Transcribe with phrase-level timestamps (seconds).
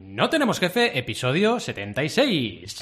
[0.00, 2.78] No tenemos jefe, episodio 76.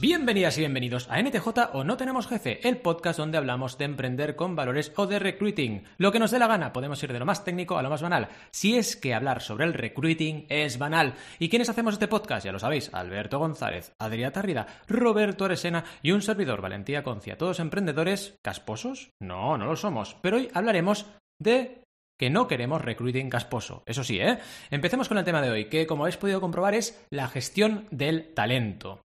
[0.00, 4.36] Bienvenidas y bienvenidos a NTJ o No Tenemos Jefe, el podcast donde hablamos de emprender
[4.36, 5.82] con valores o de recruiting.
[5.96, 8.00] Lo que nos dé la gana, podemos ir de lo más técnico a lo más
[8.00, 8.28] banal.
[8.52, 11.14] Si es que hablar sobre el recruiting es banal.
[11.40, 12.46] ¿Y quiénes hacemos este podcast?
[12.46, 17.36] Ya lo sabéis, Alberto González, Adrià Tarrida, Roberto Aresena y un servidor, Valentía Concia.
[17.36, 19.10] ¿Todos emprendedores casposos?
[19.20, 20.16] No, no lo somos.
[20.22, 21.06] Pero hoy hablaremos
[21.40, 21.82] de
[22.16, 23.82] que no queremos recruiting casposo.
[23.84, 24.38] Eso sí, ¿eh?
[24.70, 28.32] Empecemos con el tema de hoy, que como habéis podido comprobar es la gestión del
[28.32, 29.00] talento.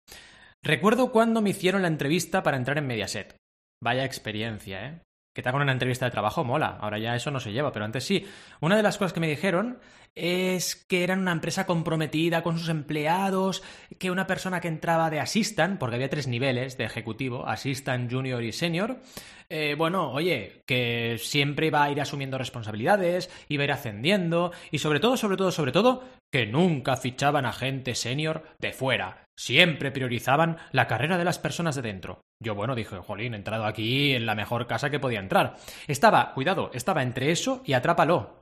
[0.64, 3.34] Recuerdo cuando me hicieron la entrevista para entrar en Mediaset.
[3.82, 5.00] Vaya experiencia, ¿eh?
[5.34, 6.78] Que te hagan una entrevista de trabajo mola.
[6.80, 8.26] Ahora ya eso no se lleva, pero antes sí.
[8.60, 9.80] Una de las cosas que me dijeron
[10.14, 13.64] es que eran una empresa comprometida con sus empleados,
[13.98, 18.42] que una persona que entraba de assistant, porque había tres niveles de ejecutivo, assistant, junior
[18.44, 19.00] y senior,
[19.48, 24.78] eh, bueno, oye, que siempre iba a ir asumiendo responsabilidades, iba a ir ascendiendo, y
[24.78, 29.21] sobre todo, sobre todo, sobre todo, que nunca fichaban a gente senior de fuera.
[29.42, 32.20] Siempre priorizaban la carrera de las personas de dentro.
[32.38, 35.56] Yo, bueno, dije, jolín, he entrado aquí en la mejor casa que podía entrar.
[35.88, 38.41] Estaba, cuidado, estaba entre eso y atrápalo.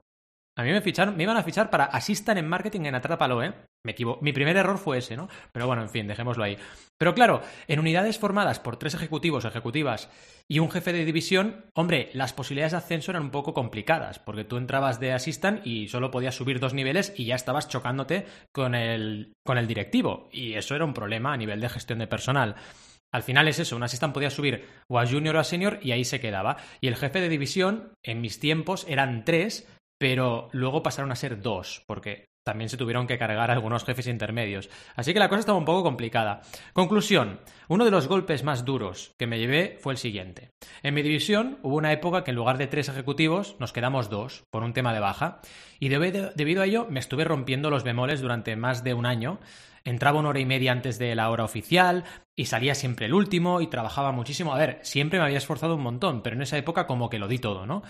[0.57, 3.55] A mí me ficharon, me iban a fichar para asistan en marketing en Atrápalo, ¿eh?
[3.85, 4.21] Me equivoco.
[4.21, 5.29] Mi primer error fue ese, ¿no?
[5.53, 6.59] Pero bueno, en fin, dejémoslo ahí.
[6.99, 10.11] Pero claro, en unidades formadas por tres ejecutivos ejecutivas
[10.49, 14.45] y un jefe de división, hombre, las posibilidades de ascenso eran un poco complicadas, porque
[14.45, 18.75] tú entrabas de assistant y solo podías subir dos niveles y ya estabas chocándote con
[18.75, 20.29] el, con el directivo.
[20.31, 22.57] Y eso era un problema a nivel de gestión de personal.
[23.13, 25.93] Al final es eso, un assistant podía subir o a junior o a senior y
[25.93, 26.59] ahí se quedaba.
[26.81, 29.67] Y el jefe de división, en mis tiempos, eran tres,
[30.01, 34.71] pero luego pasaron a ser dos, porque también se tuvieron que cargar algunos jefes intermedios.
[34.97, 36.41] Así que la cosa estaba un poco complicada.
[36.73, 40.53] Conclusión, uno de los golpes más duros que me llevé fue el siguiente.
[40.83, 44.45] En mi división hubo una época que en lugar de tres ejecutivos nos quedamos dos,
[44.51, 45.43] por un tema de baja,
[45.79, 49.39] y debido a ello me estuve rompiendo los bemoles durante más de un año.
[49.85, 52.05] Entraba una hora y media antes de la hora oficial
[52.37, 54.55] y salía siempre el último y trabajaba muchísimo.
[54.55, 57.29] A ver, siempre me había esforzado un montón, pero en esa época como que lo
[57.29, 57.83] di todo, ¿no?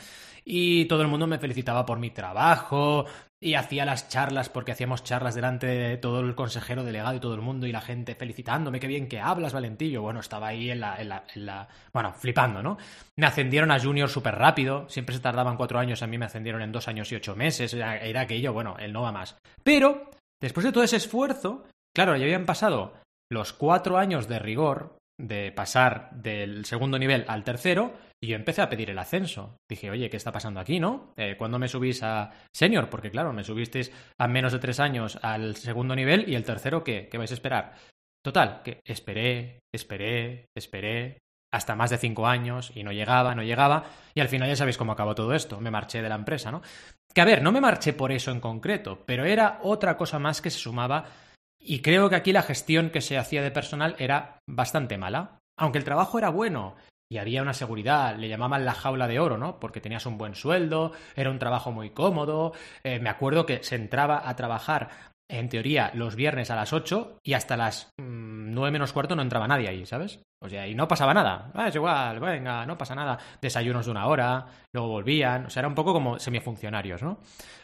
[0.45, 3.07] Y todo el mundo me felicitaba por mi trabajo
[3.43, 7.35] y hacía las charlas porque hacíamos charlas delante de todo el consejero delegado y todo
[7.35, 10.03] el mundo y la gente felicitándome, qué bien que hablas, Valentillo.
[10.03, 11.69] Bueno, estaba ahí en la, en la, en la...
[11.93, 12.77] bueno, flipando, ¿no?
[13.17, 16.61] Me ascendieron a junior súper rápido, siempre se tardaban cuatro años, a mí me ascendieron
[16.61, 19.37] en dos años y ocho meses, era, era aquello, bueno, él no va más.
[19.63, 21.65] Pero, después de todo ese esfuerzo,
[21.95, 22.93] claro, ya habían pasado
[23.31, 28.63] los cuatro años de rigor, de pasar del segundo nivel al tercero, y yo empecé
[28.63, 29.57] a pedir el ascenso.
[29.69, 31.13] Dije, oye, ¿qué está pasando aquí, no?
[31.17, 32.91] Eh, ¿Cuándo me subís a senior?
[32.91, 36.85] Porque claro, me subisteis a menos de tres años al segundo nivel y el tercero,
[36.85, 37.09] ¿qué?
[37.11, 37.75] ¿Qué vais a esperar?
[38.23, 41.19] Total, que esperé, esperé, esperé,
[41.53, 44.77] hasta más de cinco años y no llegaba, no llegaba, y al final ya sabéis
[44.77, 46.63] cómo acabó todo esto, me marché de la empresa, ¿no?
[47.13, 50.41] Que a ver, no me marché por eso en concreto, pero era otra cosa más
[50.41, 51.07] que se sumaba
[51.61, 55.39] y creo que aquí la gestión que se hacía de personal era bastante mala.
[55.59, 56.77] Aunque el trabajo era bueno
[57.13, 59.61] y había una seguridad, le llamaban la jaula de oro, ¿no?
[59.61, 62.53] Porque tenías un buen sueldo, era un trabajo muy cómodo.
[62.85, 64.89] Eh, me acuerdo que se entraba a trabajar,
[65.29, 69.23] en teoría, los viernes a las 8 y hasta las mmm, 9 menos cuarto no
[69.23, 70.21] entraba nadie ahí, ¿sabes?
[70.43, 71.51] O sea, y no pasaba nada.
[71.55, 73.19] Ah, es igual, venga, no pasa nada.
[73.43, 75.47] Desayunos de una hora, luego volvían.
[75.47, 77.19] O sea, era un poco como semifuncionarios, ¿no?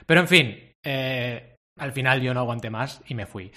[0.05, 3.53] Pero en fin, eh, al final yo no aguanté más y me fui.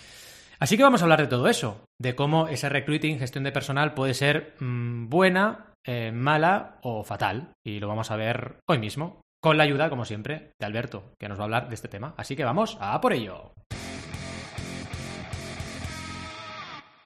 [0.60, 3.94] Así que vamos a hablar de todo eso, de cómo ese recruiting, gestión de personal
[3.94, 7.54] puede ser mmm, buena eh, mala o fatal.
[7.66, 11.30] Y lo vamos a ver hoy mismo, con la ayuda, como siempre, de Alberto, que
[11.30, 12.14] nos va a hablar de este tema.
[12.18, 13.54] Así que vamos a por ello.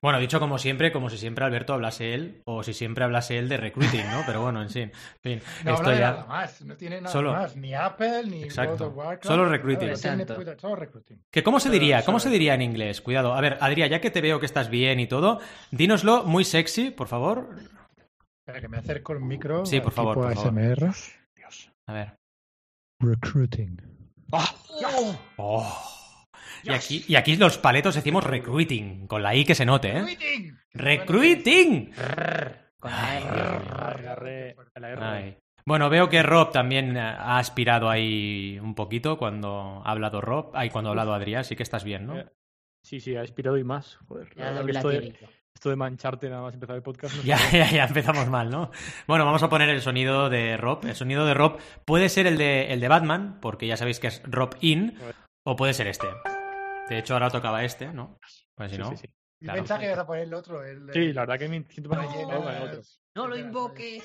[0.04, 3.48] Bueno, dicho como siempre, como si siempre Alberto hablase él, o si siempre hablase él
[3.48, 4.24] de recruiting, ¿no?
[4.26, 4.82] Pero bueno, en sí.
[4.82, 4.92] En
[5.22, 6.12] fin, no esto ya...
[6.12, 7.32] nada más, no tiene nada Solo...
[7.32, 8.88] más, ni Apple, ni Exacto.
[8.88, 9.26] World of Warcraft.
[9.26, 9.92] Solo recruiting.
[9.92, 10.36] No, tiene Exacto.
[10.36, 11.24] Twitter, solo recruiting.
[11.32, 12.04] ¿Que ¿Cómo se Pero diría?
[12.04, 13.00] ¿Cómo se diría en inglés?
[13.00, 13.34] Cuidado.
[13.34, 15.40] A ver, Adrián, ya que te veo que estás bien y todo,
[15.72, 17.56] dínoslo muy sexy, por favor.
[18.40, 19.66] Espera, que me acerco el micro.
[19.66, 20.48] Sí, por favor, por favor.
[20.50, 20.94] ASMR.
[21.88, 22.18] A ver.
[23.00, 23.82] Recruiting.
[25.38, 25.93] Oh.
[26.64, 30.06] Y aquí, y aquí los paletos decimos recruiting, con la I que se note, ¿eh?
[30.74, 31.92] Recruiting.
[31.94, 31.94] ¡Recruiting!
[32.80, 34.04] Con la R.
[34.04, 35.04] La R, la R.
[35.04, 35.38] Ay.
[35.66, 40.52] Bueno, veo que Rob también ha aspirado ahí un poquito cuando ha hablado Rob.
[40.54, 42.18] Ay, cuando ha hablado Adrián, sí que estás bien, ¿no?
[42.18, 42.26] Eh,
[42.84, 43.98] Sí, sí, ha inspirado y más.
[44.08, 44.28] Joder,
[44.68, 45.26] esto, de, tirito.
[45.56, 47.16] esto de mancharte nada más empezar el podcast.
[47.16, 48.72] no Ya, ya, ya empezamos mal, ¿no?
[49.08, 50.86] Bueno, vamos a poner el sonido de Rob.
[50.86, 54.08] El sonido de Rob puede ser el de, el de Batman, porque ya sabéis que
[54.08, 54.98] es Rob In,
[55.46, 56.08] o puede ser este.
[56.90, 58.20] De hecho, ahora tocaba este, ¿no?
[58.56, 58.90] Pues si Sí, no.
[58.92, 59.08] sí, sí.
[59.42, 59.60] Y Claro.
[59.60, 60.64] pensaba que ibas a poner el otro.
[60.64, 62.82] El, Sí, la verdad que me siento más otro.
[63.16, 64.04] No lo invoques.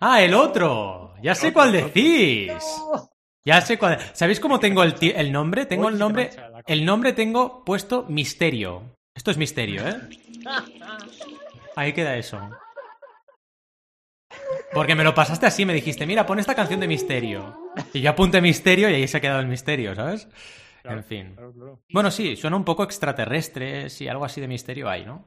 [0.00, 1.14] Ah, el otro.
[1.22, 2.52] Ya sé cuál decís.
[3.44, 3.98] Ya sé cuál.
[4.14, 5.66] ¿Sabéis cómo tengo el, ti- el nombre?
[5.66, 6.30] Tengo el nombre.
[6.66, 8.96] El nombre tengo puesto Misterio.
[9.14, 9.96] Esto es Misterio, ¿eh?
[11.76, 12.40] Ahí queda eso.
[14.72, 17.56] Porque me lo pasaste así, me dijiste, mira, pon esta canción de Misterio.
[17.92, 20.26] Y yo apunté Misterio y ahí se ha quedado el Misterio, ¿sabes?
[20.84, 21.32] Claro, En fin.
[21.34, 21.80] claro, claro.
[21.92, 25.26] Bueno, sí, suena un poco extraterrestre, sí, algo así de misterio hay, ¿no?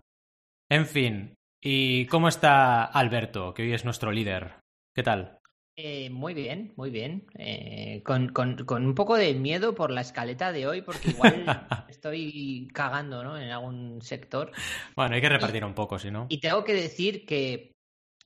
[0.69, 1.33] En fin.
[1.61, 4.53] ¿Y cómo está Alberto, que hoy es nuestro líder?
[4.95, 5.39] ¿Qué tal?
[5.75, 7.27] Eh, muy bien, muy bien.
[7.37, 11.45] Eh, con, con- con un poco de miedo por la escaleta de hoy, porque igual
[11.89, 13.37] estoy cagando, ¿no?
[13.37, 14.51] En algún sector.
[14.95, 16.27] Bueno, hay que repartir un poco, si no.
[16.29, 17.71] Y tengo que decir que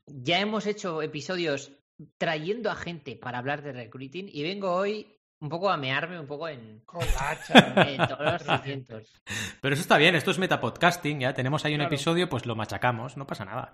[0.08, 1.72] ya hemos hecho episodios
[2.18, 6.28] trayendo a gente para hablar de recruiting y vengo hoy un poco a mearme un
[6.28, 7.54] poco en, Con la hacha.
[7.92, 9.14] en todos los cimientos.
[9.60, 11.94] Pero eso está bien, esto es metapodcasting, ya tenemos ahí un Claro.
[11.94, 13.74] episodio, pues lo machacamos, no pasa nada.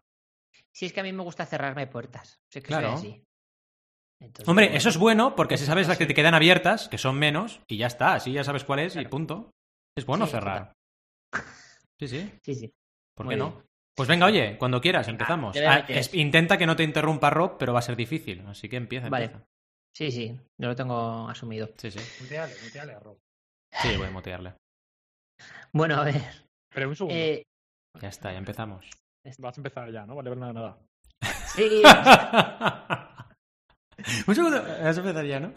[0.74, 2.40] Si es que a mí me gusta cerrarme puertas.
[2.52, 2.98] Sé que Claro.
[2.98, 3.24] soy así.
[4.20, 6.98] Entonces, Hombre, bueno, eso es bueno porque si sabes las que te quedan abiertas, que
[6.98, 9.52] son menos, y ya está, así ya sabes cuál es y punto.
[9.96, 10.74] Es bueno Sí, cerrar.
[12.00, 12.74] Sí, sí, Sí, sí.
[13.16, 13.54] ¿por Muy qué bien.
[13.54, 13.64] no?
[13.96, 15.58] Pues venga, oye, cuando quieras, empezamos.
[15.58, 18.76] Ah, es- intenta que no te interrumpa Rob, pero va a ser difícil, así que
[18.78, 19.26] empieza, Vale.
[19.26, 19.46] empieza.
[19.98, 21.72] Sí, sí, yo lo tengo asumido.
[21.76, 21.98] Sí, sí.
[22.22, 23.18] Muteale, muteale a Rob.
[23.82, 24.54] Sí, voy a mutearle.
[25.74, 26.22] Bueno, a ver.
[26.72, 27.18] Pero un segundo.
[27.18, 27.42] eh,
[28.00, 28.88] Ya está, ya empezamos.
[29.40, 30.16] Vas a empezar ya, ¿no?
[30.16, 30.78] Vale, ver nada, nada.
[31.48, 31.82] sí,
[34.28, 34.62] Un segundo.
[34.62, 35.52] Vas a empezar ya, ¿no?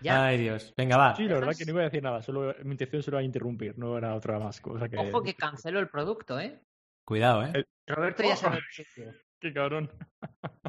[0.00, 0.24] ya.
[0.24, 0.72] Ay, Dios.
[0.74, 1.14] Venga, va.
[1.14, 2.22] Sí, la verdad que no iba a decir nada.
[2.22, 4.96] Solo, mi intención solo era interrumpir, no era otra más cosa que...
[4.96, 6.58] Ojo que canceló el producto, ¿eh?
[7.06, 7.66] Cuidado, ¿eh?
[7.86, 8.56] Roberto ya sabe.
[8.56, 9.12] el sitio.
[9.42, 9.90] Qué cabrón.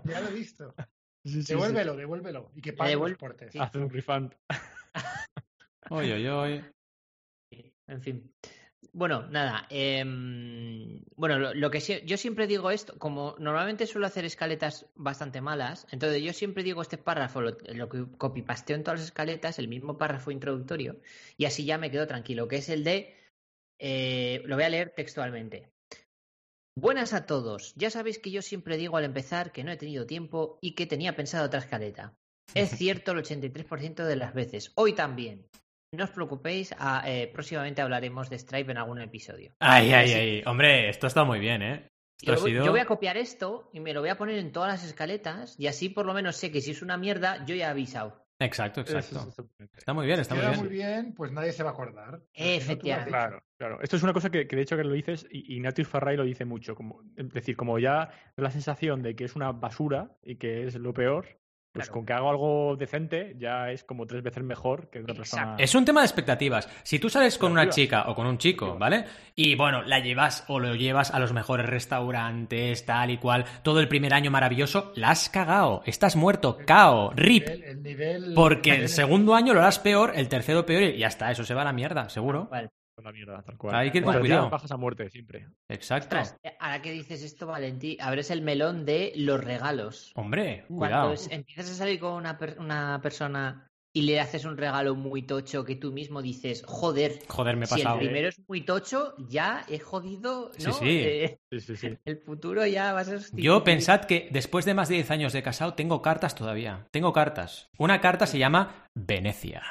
[0.03, 0.75] Ya lo he visto.
[1.25, 1.53] Sí, sí, sí.
[1.53, 2.51] Devuélvelo, devuélvelo.
[2.55, 3.51] Y que pague los portes.
[3.51, 3.59] sí.
[3.59, 4.33] Haz un refund.
[5.89, 6.63] Oye, oye, oye.
[7.87, 8.31] En fin.
[8.93, 9.67] Bueno, nada.
[9.69, 14.85] em, bueno, lo, lo que sí- yo siempre digo esto, como normalmente suelo hacer escaletas
[14.95, 19.07] bastante malas, entonces yo siempre digo este párrafo, lo, lo que copipasteo en todas las
[19.09, 21.01] escaletas, el mismo párrafo introductorio,
[21.37, 23.15] y así ya me quedo tranquilo, que es el de,
[23.79, 25.69] eh, lo voy a leer textualmente.
[26.75, 27.73] Buenas a todos.
[27.75, 30.85] Ya sabéis que yo siempre digo al empezar que no he tenido tiempo y que
[30.85, 32.13] tenía pensado otra escaleta.
[32.55, 34.71] Es cierto el 83% de las veces.
[34.75, 35.45] Hoy también.
[35.91, 39.53] No os preocupéis, a- eh, próximamente hablaremos de Stripe en algún episodio.
[39.59, 40.43] Ay, ay, ay.
[40.45, 41.87] Hombre, esto está muy bien, ¿eh?
[42.21, 42.63] Yo, sido...
[42.65, 45.55] yo voy a copiar esto y me lo voy a poner en todas las escaletas
[45.57, 48.25] y así por lo menos sé que si es una mierda yo ya he avisado.
[48.39, 49.35] Exacto, exacto.
[49.59, 49.69] es.
[49.77, 50.63] Está muy bien, está muy Queda bien.
[50.63, 52.21] muy bien, pues nadie se va a acordar.
[52.33, 53.09] Si Efectivamente.
[53.09, 53.81] Claro, claro.
[53.81, 56.23] Esto es una cosa que, que de hecho que lo dices, y Ignatius Farray lo
[56.23, 56.73] dice mucho.
[56.73, 60.63] Como, es decir, como ya da la sensación de que es una basura y que
[60.63, 61.39] es lo peor,
[61.79, 61.93] pues Claro.
[61.99, 65.55] con que hago algo decente ya es como tres veces mejor que otra persona.
[65.57, 66.69] Es un tema de expectativas.
[66.83, 69.05] Si tú sales con una chica o con un chico, ¿vale?
[69.35, 73.79] Y bueno, la llevas o lo llevas a los mejores restaurantes, tal y cual, todo
[73.79, 75.81] el primer año maravilloso, la has cagado.
[75.85, 77.47] Estás muerto, cao, rip.
[77.47, 78.33] El, el nivel.
[78.35, 81.53] Porque el segundo año lo harás peor, el tercero peor y ya está, eso se
[81.53, 82.47] va a la mierda, seguro.
[82.51, 82.69] Vale.
[83.03, 83.75] La mierda, tal cual.
[83.75, 84.49] Hay que ir con cuidado.
[84.49, 85.47] bajas a muerte siempre.
[85.69, 86.17] Exacto.
[86.17, 90.11] Ostras, eh, ahora que dices esto, Valentí, abres el melón de los regalos.
[90.15, 91.13] Hombre, Cuando cuidado.
[91.13, 95.23] es- empiezas a salir con una, per- una persona y le haces un regalo muy
[95.23, 97.99] tocho que tú mismo dices, joder, Joder, me he si el pasado.
[97.99, 100.73] primero es muy tocho, ya he jodido, Sí, ¿no?
[100.73, 100.85] sí.
[100.89, 101.97] Eh, Sí, sí, sí.
[102.05, 103.19] el futuro ya va a ser...
[103.33, 106.85] Yo pensad que después de más de 10 años de casado tengo cartas todavía.
[106.91, 107.69] Tengo cartas.
[107.79, 109.63] Una carta se llama Venecia.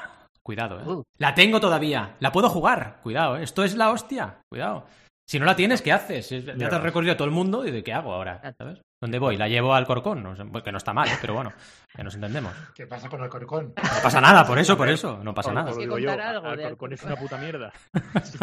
[0.49, 0.85] Cuidado, ¿eh?
[0.87, 1.05] Uh.
[1.19, 2.17] La tengo todavía.
[2.21, 3.01] La puedo jugar.
[3.03, 3.43] Cuidado, ¿eh?
[3.43, 4.41] Esto es la hostia.
[4.51, 4.87] Cuidado.
[5.29, 6.33] Si no la tienes, ¿qué haces?
[6.33, 8.41] Es- Ya te has recorrido a todo el mundo y ¿de qué hago ahora?
[8.57, 8.81] ¿Sabes?
[8.99, 9.37] ¿Dónde voy?
[9.37, 10.23] ¿La llevo al corcón?
[10.23, 11.19] No sé, que no está mal, ¿eh?
[11.21, 11.53] pero bueno,
[11.95, 12.55] que nos entendemos.
[12.75, 13.75] ¿Qué pasa con el corcón?
[13.77, 15.19] No pasa nada, por eso, por eso.
[15.23, 15.71] No pasa nada.
[15.71, 17.71] lo digo yo, contar algo de Alcorcón es una puta mierda.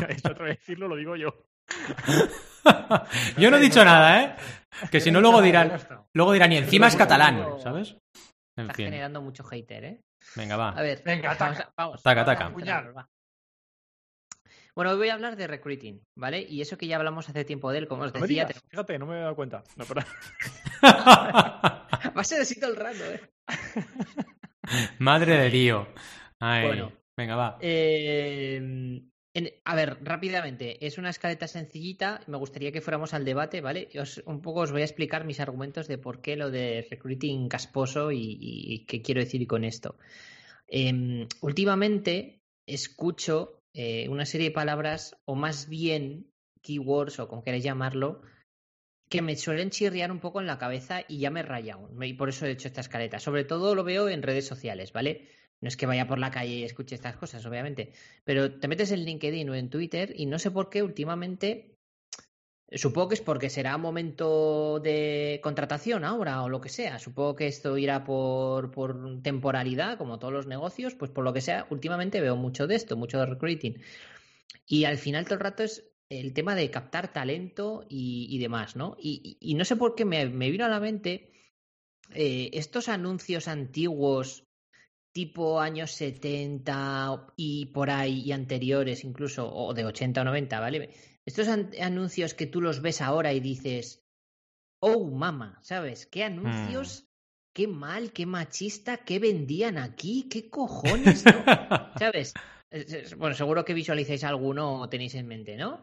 [0.09, 1.33] Esto otra vez decirlo lo digo yo.
[3.37, 4.35] Yo no he dicho nada, ¿eh?
[4.91, 5.71] Que si no, luego dirán.
[6.13, 7.97] Luego dirán, y encima es catalán, ¿sabes?
[8.57, 8.85] En Está fin.
[8.85, 10.01] generando mucho hater, ¿eh?
[10.35, 10.69] Venga, va.
[10.69, 11.71] A ver, Venga, ataca.
[11.77, 11.99] vamos.
[11.99, 12.49] Ataca, ataca.
[12.49, 13.09] va.
[14.75, 16.41] Bueno, hoy voy a hablar de recruiting, ¿vale?
[16.41, 18.61] Y eso que ya hablamos hace tiempo de él, como os No me decía, digas,
[18.69, 19.63] fíjate, no me he dado cuenta.
[19.77, 20.01] No, pero...
[20.83, 23.21] va a ser así todo el rato, ¿eh?
[24.99, 25.87] Madre de Dios.
[26.39, 26.91] Ay, Bueno.
[27.15, 27.57] venga, va.
[27.61, 29.01] Eh,
[29.65, 32.21] a ver, rápidamente, es una escaleta sencillita.
[32.27, 33.89] Me gustaría que fuéramos al debate, ¿vale?
[34.25, 38.11] Un poco os voy a explicar mis argumentos de por qué lo de recruiting casposo
[38.11, 39.97] y, qué quiero decir con esto.
[40.67, 47.63] Em, últimamente escucho eh, una serie de palabras, o más bien keywords, o como queráis
[47.63, 48.21] llamarlo,
[49.09, 52.01] que me suelen chirriar un poco en la cabeza y ya me raya aún.
[52.03, 53.19] Y por eso he hecho esta escaleta.
[53.19, 55.27] Sobre todo lo veo en redes sociales, ¿vale?
[55.61, 57.93] No es que vaya por la calle y escuche estas cosas, obviamente.
[58.23, 61.75] Pero te metes en LinkedIn o en Twitter y no sé por qué últimamente
[62.71, 66.97] Supongo que es porque será momento de contratación ahora o lo que sea.
[66.97, 71.41] Supongo que esto irá por, por temporalidad, como todos los negocios, pues por lo que
[71.41, 73.81] sea, últimamente veo mucho de esto, mucho de recruiting.
[74.65, 78.97] Y al final todo el rato es el tema de captar talento y, demás, ¿no?
[78.99, 81.31] Y, no sé por qué me, vino a la mente
[82.13, 84.44] eh, estos anuncios antiguos
[85.15, 90.89] tipo años 70 y por ahí y anteriores incluso, o de 80 o 90, ¿vale?
[91.25, 94.03] Estos anuncios que tú los ves ahora y dices,
[94.81, 96.05] oh, mama, ¿sabes?
[96.05, 97.03] ¿Qué anuncios?
[97.03, 97.05] Hmm.
[97.53, 101.23] Qué mal, qué machista, qué vendían aquí, qué cojones,
[101.97, 102.33] ¿Sabes?
[103.17, 105.81] Bueno, seguro que visualizáis alguno o tenéis en mente, ¿no?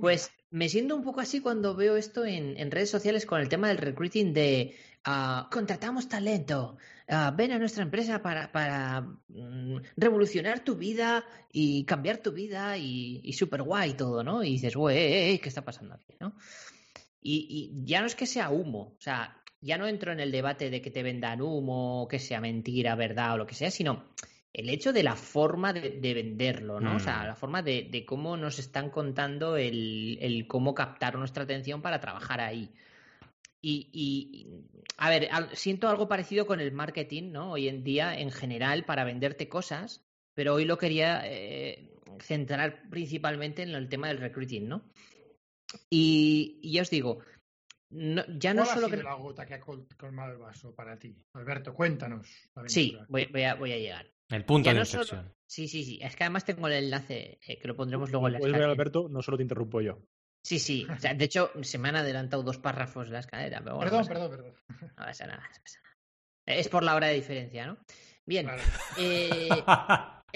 [0.00, 3.68] Pues me siento un poco así cuando veo esto en, redes sociales con el tema
[3.68, 6.76] del recruiting de ah, contratamos talento,
[7.08, 12.76] Ah, ven a nuestra empresa para, para mm, revolucionar tu vida y cambiar tu vida
[12.76, 14.42] y, y súper guay todo, ¿no?
[14.42, 16.16] Y dices, güey, eh, eh, ¿qué está pasando aquí?
[16.18, 16.34] ¿no?
[17.22, 20.68] Y, ya no es que sea humo, o sea, ya no entro en el debate
[20.68, 24.04] de que te vendan humo, que sea mentira, verdad o lo que sea, sino
[24.56, 26.96] el hecho de la forma de, venderlo, ¿no?
[26.96, 27.26] O sea, mm.
[27.26, 32.00] la forma de, de, cómo nos están contando el, el, cómo captar nuestra atención para
[32.00, 32.72] trabajar ahí.
[33.60, 34.46] Y,
[34.96, 37.52] a ver, siento algo parecido con el marketing, ¿no?
[37.52, 43.62] Hoy en día, en general, para venderte cosas, pero hoy lo quería eh, centrar principalmente
[43.62, 44.88] en el tema del recruiting, ¿no?
[45.90, 47.18] Y, ya os digo,
[47.90, 49.02] ya no solo que...
[49.02, 51.14] la gota que ha colmado el vaso para ti?
[51.34, 52.26] Alberto, cuéntanos.
[52.68, 54.15] Sí, voy, a, voy, a, llegar.
[54.28, 55.32] El punto de inflexión.
[55.46, 55.98] Sí, sí, sí.
[56.02, 58.64] Es que además tengo el enlace eh, que lo pondremos luego en la Puedes ver,
[58.68, 60.02] Alberto, no solo te interrumpo yo.
[60.44, 60.86] Sí, sí.
[60.90, 63.60] O sea, de hecho, se me han adelantado dos párrafos de la escalera.
[63.62, 64.54] Pero perdón, perdón, perdón.
[64.80, 65.42] No pasa nada,
[66.46, 67.78] Es por la hora de diferencia, ¿no?
[68.24, 68.48] Bien.
[68.98, 69.48] Eh...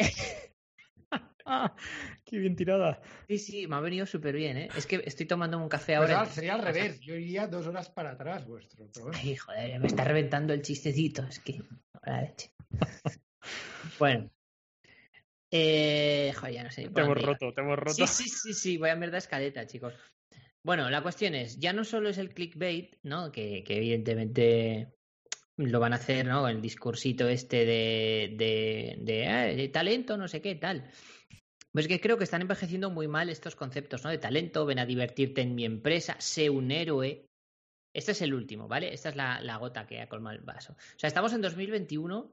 [2.24, 3.00] Qué bien tirada.
[3.28, 4.68] Sí, sí, me ha venido súper bien, ¿eh?
[4.76, 6.26] Es que estoy tomando un café pues ahora.
[6.26, 7.00] sería al revés.
[7.00, 8.88] Yo iría dos horas para atrás vuestro.
[9.12, 11.24] Ay, joder, me está reventando el chistecito.
[11.24, 11.60] Es que.
[13.98, 14.30] Bueno,
[15.50, 16.88] eh, joder, ya no sé.
[16.88, 18.06] Te hemos roto, te hemos roto.
[18.06, 19.94] Sí, sí, sí, sí, voy a ver la escaleta, chicos.
[20.62, 23.32] Bueno, la cuestión es, ya no solo es el clickbait, ¿no?
[23.32, 24.94] Que, evidentemente
[25.56, 26.48] lo van a hacer, ¿no?
[26.48, 30.90] El discursito este de, de, de, de, talento, no sé qué, tal.
[31.72, 34.10] Pues que creo que están envejeciendo muy mal estos conceptos, ¿no?
[34.10, 37.26] De talento, ven a divertirte en mi empresa, sé un héroe.
[37.92, 38.92] Este es el último, ¿vale?
[38.92, 40.74] Esta es la, la gota que ha colmado el vaso.
[40.74, 42.32] O sea, estamos en 2021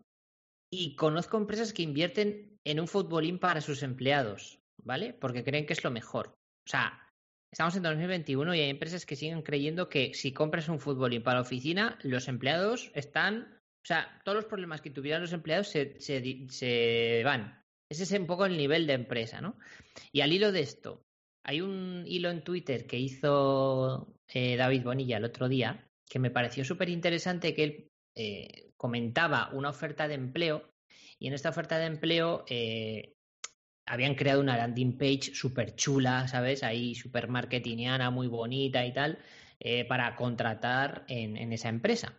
[0.72, 5.14] y conozco empresas que invierten en un futbolín para sus empleados, ¿vale?
[5.14, 6.28] Porque creen que es lo mejor.
[6.28, 7.08] O sea,
[7.52, 11.36] estamos en 2021 y hay empresas que siguen creyendo que si compras un futbolín para
[11.36, 13.60] la oficina, los empleados están.
[13.84, 17.64] O sea, todos los problemas que tuvieran los empleados se, se, van.
[17.90, 19.58] Ese es un poco el nivel de empresa, ¿no?
[20.12, 21.02] Y al hilo de esto,
[21.46, 26.32] hay un hilo en Twitter que hizo eh, David Bonilla el otro día que me
[26.32, 30.64] pareció súper interesante que él eh, comentaba una oferta de empleo
[31.20, 33.16] y en esta oferta de empleo eh,
[33.86, 36.64] habían creado una landing page súper chula, ¿sabes?
[36.64, 39.20] Ahí súper marketingiana, muy bonita y tal,
[39.60, 42.14] eh, para contratar en, esa empresa.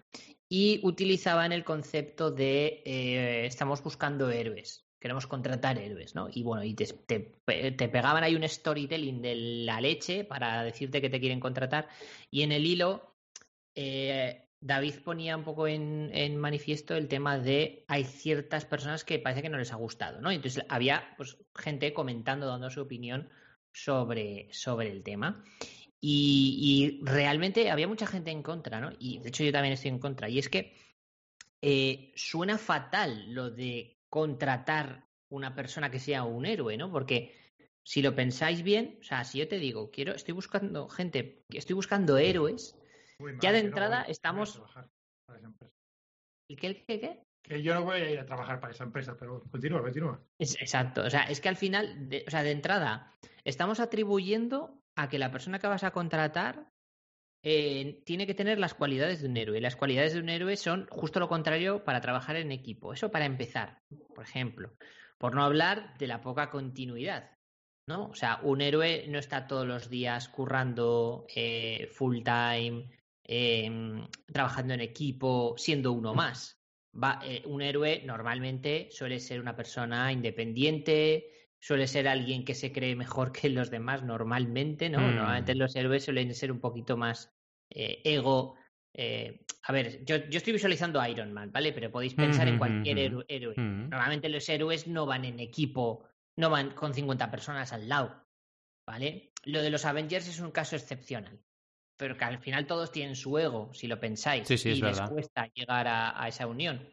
[0.49, 2.83] Y utilizaban el concepto de
[3.45, 6.29] estamos buscando héroes, queremos contratar héroes, ¿no?
[6.33, 11.11] Y bueno, y te, te, pegaban ahí un storytelling de la leche para decirte que
[11.11, 11.88] te quieren contratar.
[12.31, 13.15] Y en el hilo
[14.61, 19.49] David ponía un poco en, manifiesto el tema de hay ciertas personas que parece que
[19.49, 20.31] no les ha gustado, ¿no?
[20.31, 23.29] Entonces había pues, gente comentando, dando su opinión
[23.73, 25.45] sobre, sobre el tema.
[26.00, 28.93] Y, realmente había mucha gente en contra, ¿no?
[28.99, 30.29] Y de hecho yo también estoy en contra.
[30.29, 30.75] Y es que
[31.62, 36.91] eh, suena fatal lo de contratar una persona que sea un héroe, ¿no?
[36.91, 37.35] Porque
[37.83, 41.75] si lo pensáis bien, o sea, si yo te digo, quiero, estoy buscando gente, estoy
[41.75, 42.77] buscando héroes,
[43.40, 44.60] ya de entrada estamos.
[46.50, 47.22] ¿Y qué, qué, qué?
[47.42, 50.22] Que yo no voy a ir a trabajar para esa empresa, pero continúa, continúa.
[50.38, 51.02] exacto.
[51.02, 55.18] O sea, es que al final, de, o sea, de entrada, estamos atribuyendo a que
[55.18, 56.70] la persona que vas a contratar
[57.44, 59.60] eh, tiene que tener las cualidades de un héroe.
[59.60, 62.92] Las cualidades de un héroe son justo lo contrario para trabajar en equipo.
[62.92, 63.82] Eso para empezar,
[64.14, 64.75] por ejemplo.
[65.18, 67.32] Por no hablar de la poca continuidad.
[67.88, 68.08] ¿no?
[68.08, 72.90] O sea, un héroe no está todos los días currando eh, full time,
[73.30, 76.58] Em, trabajando en equipo, siendo uno más.
[76.94, 81.30] Va, eh, un héroe normalmente suele ser una persona independiente,
[81.61, 85.00] suele ser alguien que se cree mejor que los demás normalmente, ¿no?
[85.00, 87.30] Normalmente los héroes suelen ser un poquito más
[87.68, 88.56] eh, ego.
[88.94, 91.75] Eh, a ver, yo, yo, estoy visualizando a Iron Man, ¿vale?
[91.75, 93.54] Pero podéis pensar en hmm, cualquier hmm, héroe.
[93.56, 98.26] Normalmente los héroes no van en equipo, no van con 50 personas al lado,
[98.87, 99.32] ¿vale?
[99.44, 101.38] lo de los Avengers es un caso excepcional.
[101.99, 104.49] Pero que al final todos tienen su ego, si lo pensáis.
[104.49, 105.11] Sí, sí, es y les verdad.
[105.11, 106.88] cuesta llegar a, a esa unión.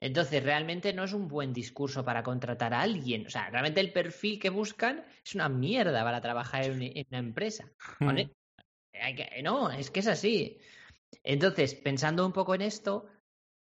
[0.00, 3.26] Entonces, realmente no es un buen discurso para contratar a alguien.
[3.26, 7.18] O sea, realmente el perfil que buscan es una mierda para trabajar en, en una
[7.18, 7.70] empresa.
[9.42, 10.58] No, es que es así.
[11.22, 13.06] Entonces, pensando un poco en esto,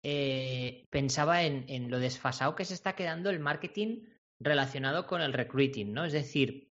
[0.03, 4.05] eh, pensaba en, en lo desfasado que se está quedando el marketing
[4.41, 6.05] relacionado con el recruiting, ¿no?
[6.05, 6.71] Es decir,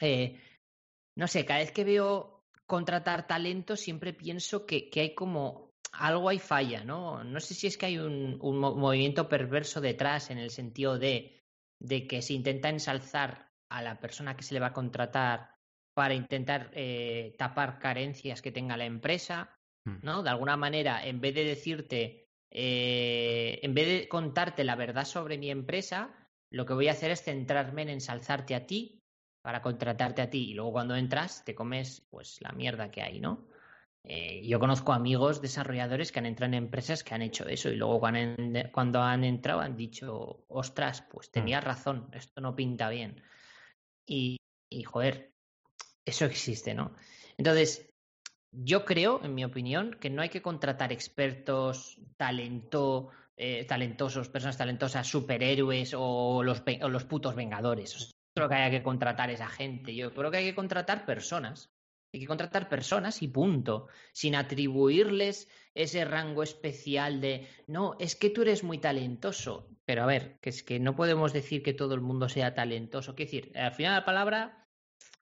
[0.00, 0.38] eh,
[1.16, 2.37] no sé, cada vez que veo
[2.68, 7.24] contratar talento siempre pienso que, que hay como algo ahí falla, ¿no?
[7.24, 10.98] No sé si es que hay un, un mo- movimiento perverso detrás en el sentido
[10.98, 11.42] de,
[11.80, 15.56] de que se intenta ensalzar a la persona que se le va a contratar
[15.94, 19.98] para intentar eh, tapar carencias que tenga la empresa, Mm.
[20.02, 20.22] ¿no?
[20.24, 25.38] De alguna manera, en vez de decirte, eh, en vez de contarte la verdad sobre
[25.38, 26.14] mi empresa,
[26.50, 28.97] lo que voy a hacer es centrarme en ensalzarte a ti
[29.48, 33.18] para contratarte a ti y luego cuando entras te comes pues la mierda que hay,
[33.18, 33.46] ¿no?
[34.04, 37.76] Eh, yo conozco amigos desarrolladores que han entrado en empresas que han hecho eso y
[37.76, 42.90] luego cuando han, cuando han entrado han dicho, ostras, pues tenías razón, esto no pinta
[42.90, 43.22] bien.
[44.04, 44.36] Y,
[44.68, 45.32] y joder,
[46.04, 46.94] eso existe, ¿no?
[47.38, 47.88] Entonces,
[48.52, 54.58] yo creo, en mi opinión, que no hay que contratar expertos, talento, eh, talentosos, personas
[54.58, 58.12] talentosas, superhéroes o los, o los putos vengadores.
[58.38, 59.94] Creo que haya que contratar esa gente.
[59.94, 61.72] Yo creo que hay que contratar personas.
[62.12, 63.88] Hay que contratar personas y punto.
[64.12, 69.68] Sin atribuirles ese rango especial de no, es que tú eres muy talentoso.
[69.84, 73.14] Pero a ver, que es que no podemos decir que todo el mundo sea talentoso.
[73.14, 74.68] Quiero decir, al final la palabra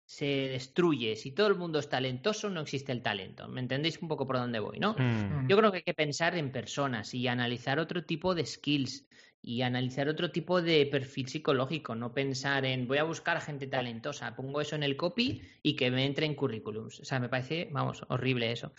[0.06, 1.16] se destruye.
[1.16, 3.49] Si todo el mundo es talentoso, no existe el talento.
[3.49, 4.94] ¿Me entendéis un poco por dónde voy, no?
[4.96, 5.49] Mm.
[5.49, 9.06] Yo creo que hay que pensar en personas y analizar otro tipo de skills
[9.47, 14.35] y analizar otro tipo de perfil psicológico, no pensar en voy a buscar gente talentosa,
[14.35, 16.99] pongo eso en el copy y que me entre en currículums.
[16.99, 18.73] O sea, me parece, vamos, horrible eso.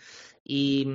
[0.44, 0.86] Y,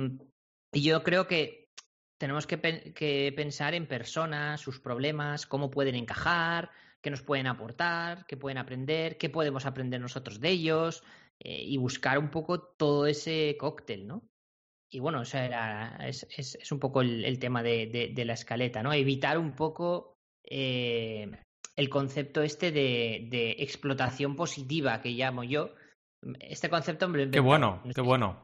[0.71, 1.71] yo creo que
[2.19, 6.69] tenemos que pensar en personas, sus problemas, cómo pueden encajar,
[7.01, 11.03] qué nos pueden aportar, qué pueden aprender, qué podemos aprender nosotros de ellos
[11.39, 14.23] eh, y buscar un poco todo ese cóctel, ¿no?
[14.93, 18.25] Y bueno, eso era, es, es, es un poco el, el tema de, de- de
[18.25, 18.93] la escaleta, ¿no?
[18.93, 21.31] Evitar un poco eh,
[21.75, 25.73] el concepto este de, de explotación positiva que llamo yo.
[26.39, 28.43] Este concepto me lo Qué bueno, No qué bueno.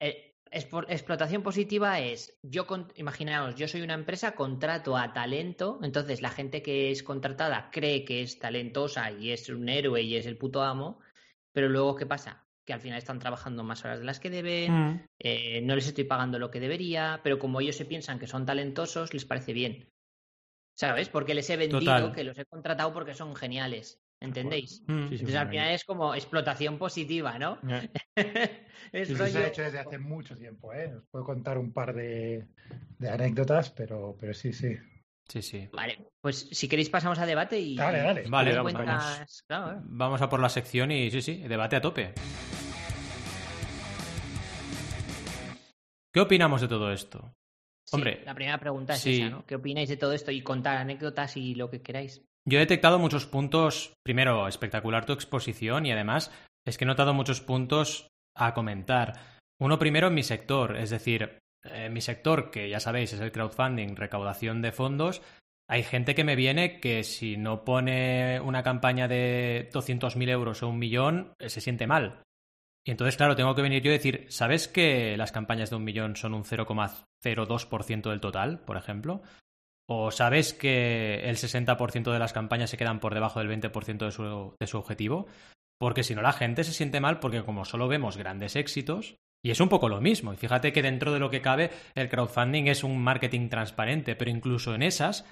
[0.00, 6.30] Eh, explotación positiva es, yo, imaginaos, yo soy una empresa, contrato a talento, entonces la
[6.30, 10.38] gente que es contratada cree que es talentosa y es un héroe y es el
[10.38, 11.00] puto amo,
[11.52, 12.47] pero luego, ¿qué pasa?
[12.68, 15.00] Que al final están trabajando más horas de las que deben, Mm.
[15.20, 18.44] eh, no les estoy pagando lo que debería, pero como ellos se piensan que son
[18.44, 19.88] talentosos, les parece bien.
[20.76, 21.08] ¿Sabes?
[21.08, 22.12] Porque les he vendido Total.
[22.12, 24.02] que los he contratado porque son geniales.
[24.20, 24.82] ¿Entendéis?
[24.86, 25.08] Mm.
[25.08, 27.58] Sí, sí, Entonces al final es como explotación positiva, ¿no?
[28.92, 30.94] Es Sí, sí, Eso se ha hecho desde hace mucho tiempo, ¿eh?
[30.94, 32.44] Os puedo contar un par de,
[32.98, 34.76] de anécdotas, pero, pero sí, sí.
[35.28, 35.68] Sí, sí.
[35.72, 37.76] Vale, pues si queréis pasamos a debate y.
[37.76, 38.22] Dale, dale.
[38.26, 39.80] y Vale, vamos, cuentas- Claro, eh.
[39.84, 42.14] Vamos a por la sección y sí, sí, debate a tope.
[46.12, 47.34] ¿Qué opinamos de todo esto?
[47.86, 49.20] Sí, Hombre, la primera pregunta es sí.
[49.22, 49.46] esa, ¿no?
[49.46, 50.30] ¿Qué opináis de todo esto?
[50.30, 52.22] Y contar anécdotas y lo que queráis.
[52.46, 53.92] Yo he detectado muchos puntos.
[54.04, 56.30] Primero, espectacular tu exposición y además
[56.66, 59.12] es que he notado muchos puntos a comentar.
[59.60, 61.38] Uno primero en mi sector, es decir,
[61.72, 65.22] en mi sector, que ya sabéis es el crowdfunding, recaudación de fondos,
[65.70, 70.68] hay gente que me viene que si no pone una campaña de 200.000 euros o
[70.68, 72.22] un millón, eh, se siente mal.
[72.86, 75.84] Y entonces, claro, tengo que venir yo y decir, ¿sabes que las campañas de un
[75.84, 79.20] millón son un 0,02% del total, por ejemplo?
[79.86, 84.10] ¿O sabes que el 60% de las campañas se quedan por debajo del 20% de
[84.10, 85.26] su, de su objetivo?
[85.78, 89.50] Porque si no, la gente se siente mal porque como solo vemos grandes éxitos, y
[89.50, 92.66] es un poco lo mismo, y fíjate que dentro de lo que cabe, el crowdfunding
[92.66, 95.24] es un marketing transparente, pero incluso en esas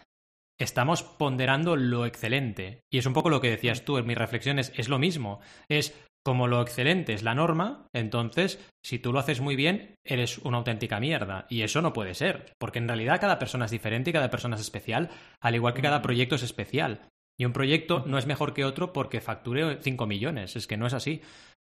[0.58, 2.80] estamos ponderando lo excelente.
[2.90, 5.40] Y es un poco lo que decías tú en mis reflexiones, es lo mismo.
[5.68, 5.94] Es
[6.26, 10.58] como lo excelente es la norma, entonces si tú lo haces muy bien, eres una
[10.58, 11.46] auténtica mierda.
[11.48, 14.56] Y eso no puede ser, porque en realidad cada persona es diferente y cada persona
[14.56, 17.02] es especial, al igual que cada proyecto es especial.
[17.38, 20.88] Y un proyecto no es mejor que otro porque facture 5 millones, es que no
[20.88, 21.22] es así.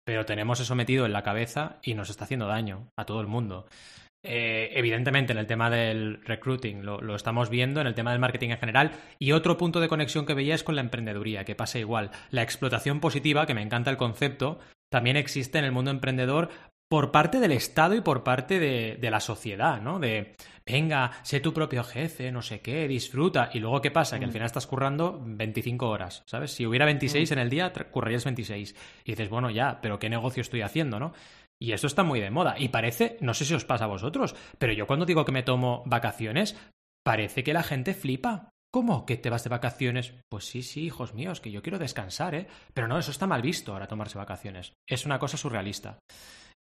[0.09, 3.27] Pero tenemos eso metido en la cabeza y nos está haciendo daño a todo el
[3.27, 3.67] mundo.
[4.23, 8.19] Eh, evidentemente, en el tema del recruiting lo, lo, estamos viendo, en el tema del
[8.19, 8.93] marketing en general.
[9.19, 12.11] Y otro punto de conexión que veía es con la emprendeduría, que pasa igual.
[12.31, 16.49] La explotación positiva, que me encanta el concepto, también existe en el mundo emprendedor
[16.91, 19.99] por parte del Estado y por parte de, de la sociedad, ¿no?
[19.99, 20.35] De
[20.67, 23.51] venga, sé tu propio jefe, no sé qué, disfruta.
[23.53, 24.19] Y luego, ¿qué pasa?
[24.19, 24.33] Que al Mm.
[24.33, 26.53] final estás currando 25 horas, ¿sabes?
[26.53, 27.33] Si hubiera 26 Mm.
[27.35, 28.75] en el día, currarías 26.
[29.05, 31.13] Y dices, bueno, ya, pero ¿qué negocio estoy haciendo, no?
[31.61, 32.55] Y eso está muy de moda.
[32.59, 35.43] Y parece, no sé si os pasa a vosotros, pero yo cuando digo que me
[35.43, 36.57] tomo vacaciones,
[37.05, 38.51] parece que la gente flipa.
[38.71, 40.13] ¿Cómo que te vas de vacaciones?
[40.31, 42.47] Pues sí, sí, hijos míos, que yo quiero descansar, ¿eh?
[42.75, 44.75] Pero no, eso está mal visto ahora tomarse vacaciones.
[44.87, 45.99] Es una cosa surrealista.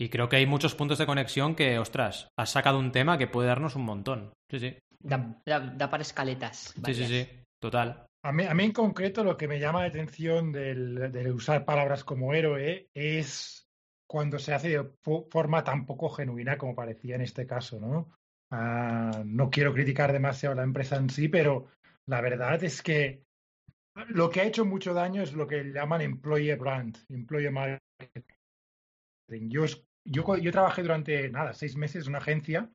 [0.01, 3.27] Y creo que hay muchos puntos de conexión que, ostras, has sacado un tema que
[3.27, 4.33] puede darnos un montón.
[4.49, 4.75] Sí, sí.
[4.99, 6.73] Da, da- da para escaletas.
[6.83, 7.29] Sí, sí, sí.
[7.61, 8.07] Total.
[8.25, 11.65] A mí, a mí en concreto lo que me llama la atención del, del usar
[11.65, 13.67] palabras como héroe es
[14.09, 18.09] cuando se hace de fo- forma tan poco genuina como parecía en este caso, ¿no?
[18.49, 21.67] Ah, no quiero criticar demasiado la empresa en sí, pero
[22.07, 23.21] la verdad es que
[24.09, 27.79] lo que ha hecho mucho daño es lo que llaman employer brand, employer marketing.
[29.49, 32.69] Yo, es- yo, yo trabajé durante, nada, seis meses en una agencia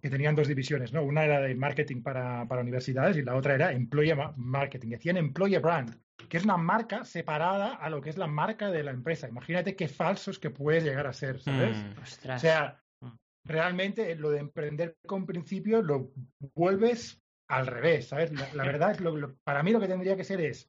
[0.00, 1.02] que tenían dos divisiones, ¿no?
[1.04, 4.88] Una era de marketing para, para universidades y la otra era employer ma- marketing.
[4.90, 5.96] Decían employer brand,
[6.28, 9.28] que es una marca separada a lo que es la marca de la empresa.
[9.28, 11.76] Imagínate qué falsos que puedes llegar a ser, ¿sabes?
[11.76, 12.30] Mm.
[12.34, 13.16] O sea, Mm.
[13.48, 16.12] realmente lo de emprender con principios lo
[16.54, 18.32] vuelves al revés, ¿sabes?
[18.32, 20.68] La, la verdad es lo, lo- para mí lo que tendría que ser es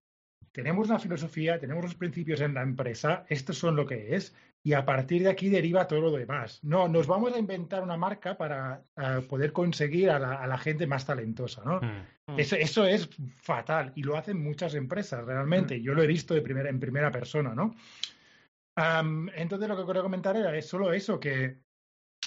[0.51, 4.73] tenemos una filosofía, tenemos los principios en la empresa, estos son lo que es, y
[4.73, 6.63] a partir de aquí deriva todo lo demás.
[6.63, 8.81] No, nos vamos a inventar una marca para
[9.27, 11.81] poder conseguir a la, a la gente más talentosa, ¿no?
[11.81, 12.33] Mm.
[12.33, 12.39] Mm.
[12.39, 15.81] Eso, eso es fatal y lo hacen muchas empresas realmente.
[15.81, 17.75] Yo lo he visto de primera, en primera persona, ¿no?
[18.75, 21.59] Am, entonces lo que quería comentar era es solo eso, que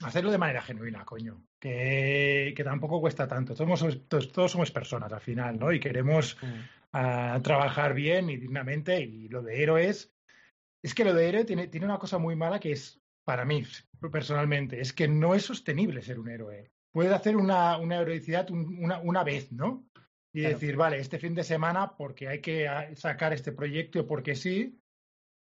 [0.03, 3.57] hacerlo de manera genuina, coño, que, que tampoco cuesta tanto.
[3.57, 5.73] Somos, todos, todos somos personas al final, ¿no?
[5.73, 6.61] Y queremos Mm.
[6.93, 10.13] ah, trabajar bien y dignamente y lo de héroes,
[10.83, 13.63] es que lo de héroe tiene, tiene una cosa muy mala que es, para mí
[14.13, 16.71] personalmente, es que no es sostenible ser un héroe.
[16.93, 19.85] Puedes hacer una, una heroicidad un- una, una vez, ¿no?
[20.33, 20.55] Y Claro.
[20.55, 24.79] decir, vale, este fin de semana, porque hay que ah, sacar este proyecto, porque sí,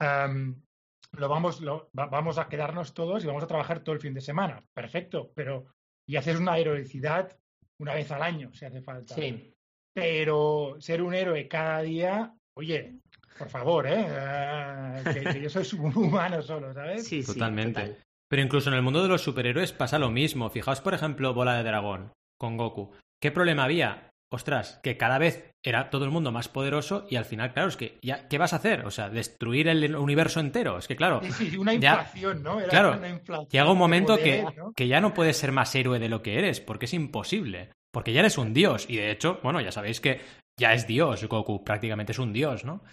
[0.01, 4.15] lo vamos, lo, va- vamos a quedarnos todos y vamos a trabajar todo el fin
[4.15, 4.65] de semana.
[4.75, 5.67] Perfecto, pero
[6.09, 7.37] y haces una heroicidad
[7.79, 9.15] una vez al año, si hace falta.
[9.15, 9.55] Sí.
[9.95, 13.01] Pero ser un héroe cada día, oye,
[13.41, 14.07] por favor, ¿eh?
[14.09, 17.09] Ah, que, que yo soy un humano solo, ¿sabes?
[17.09, 17.81] Sí, sí, Totalmente.
[17.81, 17.97] total.
[18.29, 20.51] Pero incluso en el mundo de los superhéroes pasa lo mismo.
[20.51, 22.93] Fijaos, por ejemplo, Bola de Dragón con Goku.
[23.21, 24.11] ¿Qué problema había?
[24.33, 27.77] Ostras, que cada vez era todo el mundo más poderoso y al final, claro, es
[27.77, 28.87] que ya, ¿qué vas a hacer?
[28.87, 30.79] O sea, destruir el universo entero.
[30.79, 31.95] Es que, claro, Sí, sí, una Ya.
[31.95, 32.61] inflación, ¿no?
[32.61, 34.73] Era Claro, una inflación llega un momento poder, que, ¿no?
[34.77, 37.71] que ya no puedes ser más héroe de lo que eres, porque es imposible.
[37.91, 38.87] Porque ya eres un dios.
[38.89, 40.21] Y de hecho, bueno, ya sabéis que
[40.59, 42.85] ya es dios Goku, prácticamente es un dios, ¿no?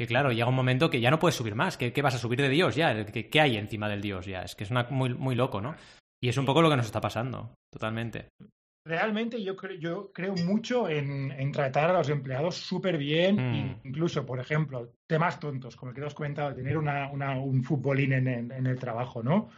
[0.00, 1.76] Y claro, llega un momento que ya no puedes subir más.
[1.76, 3.04] ¿Qué, qué vas a subir de dios ya?
[3.06, 4.42] ¿Qué, qué hay encima del dios ya?
[4.42, 5.74] Es que es una, muy, muy loco, ¿no?
[6.22, 8.28] Y es un poco lo que nos está pasando, totalmente.
[8.86, 13.80] Realmente yo, creo yo creo mucho en, en tratar a los empleados súper bien, Mm.
[13.88, 17.62] incluso, por ejemplo, temas tontos, como el que te has comentado, tener una, una- un
[17.62, 19.50] futbolín en, en- en el trabajo, ¿no?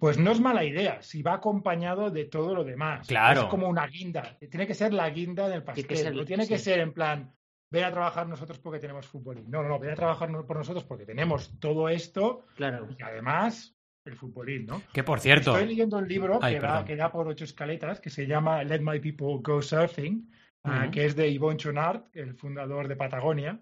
[0.00, 3.06] Pues no es mala idea si va acompañado de todo lo demás.
[3.06, 3.42] Claro.
[3.42, 4.36] Es como una guinda.
[4.50, 5.96] Tiene que ser la guinda del Tiene que pastel.
[5.98, 6.64] ser- no tiene que sí.
[6.64, 7.32] ser en plan,
[7.74, 9.50] ven a trabajar nosotros porque tenemos futbolín.
[9.50, 12.88] No, no, no, ven a trabajar no- por nosotros porque tenemos todo esto Claro.
[12.98, 14.82] y además el futbolín, ¿no?
[14.92, 16.84] Que por cierto, Estoy leyendo un libro Ay, que, va, perdón.
[16.86, 20.30] que da por ocho escaletas que se llama Let My People Go Surfing,
[20.64, 23.60] ah, que es de Yvon Chonard, el fundador de Patagonia.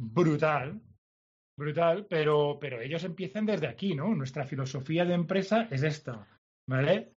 [0.00, 0.80] Brutal,
[1.58, 4.14] brutal, pero, pero ellos empiezan desde aquí, ¿no?
[4.14, 6.26] Nuestra filosofía de empresa es esta,
[6.68, 7.12] ¿vale?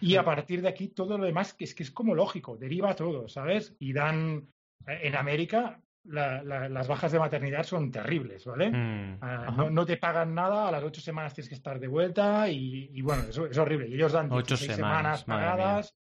[0.00, 2.94] Y a partir de aquí todo lo demás, que es que es como lógico, deriva
[2.94, 3.74] todo, ¿sabes?
[3.80, 4.48] Y dan,
[4.86, 8.70] en América, la- la- las bajas de maternidad son terribles, ¿vale?
[8.70, 11.88] mm, Ah, no, no te pagan nada, a las ocho semanas tienes que estar de
[11.88, 13.86] vuelta y, y bueno, eso es horrible.
[13.88, 15.94] Y ellos dan Ocho 16 semanas, semanas pagadas.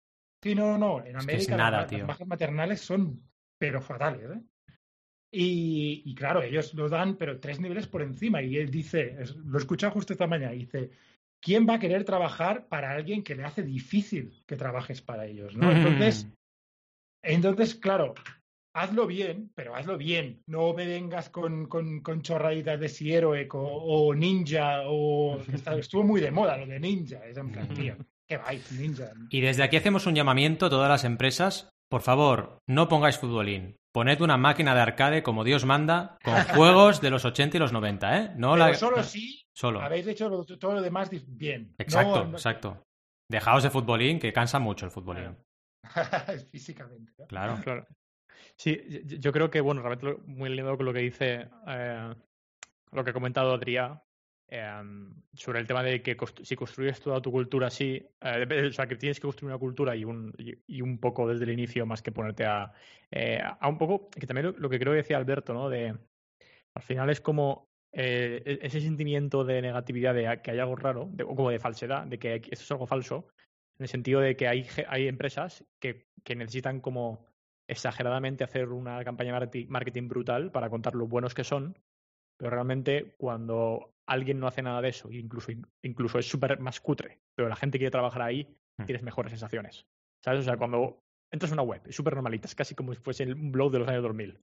[0.43, 3.23] Sí, no, no, en América las- bajas maternales son
[3.57, 4.41] pero fatales, ¿eh?
[5.31, 8.41] Y, y claro, ellos lo dan, pero tres niveles por encima.
[8.41, 10.91] Y él dice, es- lo he escuchado justo esta mañana, dice,
[11.41, 15.55] ¿quién va a querer trabajar para alguien que le hace difícil que trabajes para ellos?
[15.57, 15.71] ¿no?
[16.13, 16.31] Entonces,
[17.23, 18.13] entonces, claro,
[18.81, 20.41] hazlo bien, pero hazlo bien.
[20.47, 25.39] No me vengas con, con, con chorraditas de si héroe o ninja o...
[25.77, 27.25] Estuvo muy de moda lo de ninja.
[27.25, 27.95] Es en plan, tío,
[28.27, 29.11] qué vais, ninja.
[29.29, 31.69] Y desde aquí hacemos un llamamiento a todas las empresas.
[31.89, 33.75] Por favor, no pongáis futbolín.
[33.93, 37.71] Poned una máquina de arcade como Dios manda, con juegos de los 80 y los
[37.71, 38.31] 90, ¿eh?
[38.35, 38.73] No Pero la...
[38.75, 39.81] solo si Solo.
[39.81, 41.73] habéis hecho lo- todo lo demás bien.
[41.79, 42.83] Exacto, No- no- exacto.
[43.29, 45.35] Dejaos de futbolín, que cansa mucho el futbolín.
[46.51, 47.13] Físicamente.
[47.17, 47.27] ¿no?
[47.27, 47.57] Claro.
[47.63, 47.85] Claro.
[48.55, 52.13] Sí, yo- creo que, bueno, realmente muy alineado con lo que dice, eh,
[52.91, 54.01] lo que ha comentado Adrià,
[54.49, 58.87] em, sobre el tema de que si construyes toda tu cultura así, eh, o sea,
[58.87, 62.01] que tienes que construir una cultura y un, y, un poco desde el inicio más
[62.01, 62.71] que ponerte a,
[63.11, 65.69] eh, a un poco, que también lo, que creo que decía Alberto, ¿no?
[65.69, 65.95] De,
[66.75, 71.09] al final es como eh, e, ese sentimiento de negatividad de que hay algo raro,
[71.25, 73.27] o como de falsedad, de que esto es algo falso,
[73.79, 77.25] en el sentido de que hay, hay empresas que, que necesitan como
[77.67, 81.77] exageradamente hacer una campaña de marketing brutal para contar lo buenos que son,
[82.37, 85.51] pero realmente cuando alguien no hace nada de eso, incluso,
[85.81, 88.85] incluso es súper más cutre, pero la gente quiere trabajar ahí, hmm.
[88.85, 89.85] tienes mejores sensaciones.
[90.23, 90.41] ¿Sabes?
[90.41, 93.25] O sea, cuando entras a una web, es súper normalita, es casi como si fuese
[93.31, 94.39] un blog de los años 2000.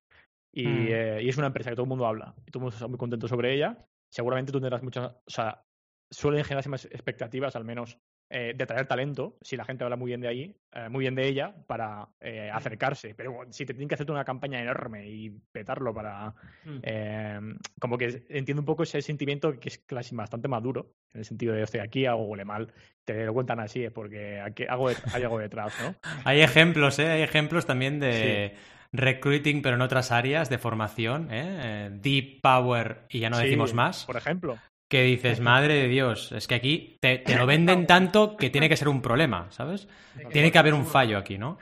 [0.53, 0.87] Y, hmm.
[0.89, 2.87] eh, y, es una empresa que todo el mundo habla y todo el mundo está
[2.89, 3.87] muy contento sobre ella.
[4.13, 5.65] Seguramente tú tendrás muchas, o sea,
[6.11, 7.99] suelen generarse más expectativas, al menos
[8.31, 11.15] eh, de traer talento, si la gente habla muy bien de ahí, eh, muy bien
[11.15, 13.15] de ella, para eh, acercarse.
[13.15, 16.35] Pero si te tienen que hacer una campaña enorme y petarlo para.
[16.65, 17.59] Mm.
[17.79, 21.55] como que entiendo un poco ese sentimiento que es casi bastante maduro, en el sentido
[21.55, 22.73] de, estoy aquí, hago huele mal.
[23.05, 25.95] Te lo cuentan así, es porque aquí hay algo detrás, ¿no?
[26.25, 27.11] hay ejemplos, ¿eh?
[27.11, 28.57] Hay ejemplos también de.
[28.91, 31.91] recruiting, pero en otras áreas de formación, ¿eh?
[31.93, 34.07] Deep Power y ya no decimos más.
[34.07, 34.59] Por ejemplo
[34.94, 38.76] que dices, madre de Dios, es que aquí te, lo venden tanto que tiene que
[38.76, 39.88] ser un problema, ¿sabes?
[40.30, 41.59] Tiene que haber un fallo aquí, ¿no?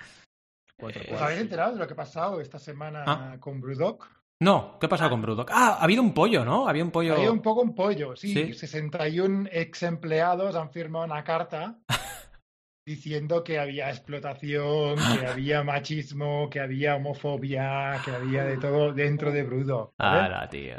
[0.78, 3.36] ¿Os habéis enterado de lo que ha pasado esta semana ah.
[3.40, 4.06] con Brewdog?
[4.42, 5.46] No, ¿qué ha pasado con Brewdog?
[5.50, 6.68] Ah, ha habido un pollo, ¿no?
[6.68, 7.14] Había un pollo.
[7.14, 8.34] Había un poco un pollo, sí.
[8.34, 8.52] ¿Sí?
[8.52, 11.78] 61 ex empleados han firmado una carta
[12.86, 19.32] diciendo que había explotación, que había machismo, que había homofobia, que había de todo dentro
[19.32, 19.94] de Brewdog.
[19.98, 20.76] Ah, tío.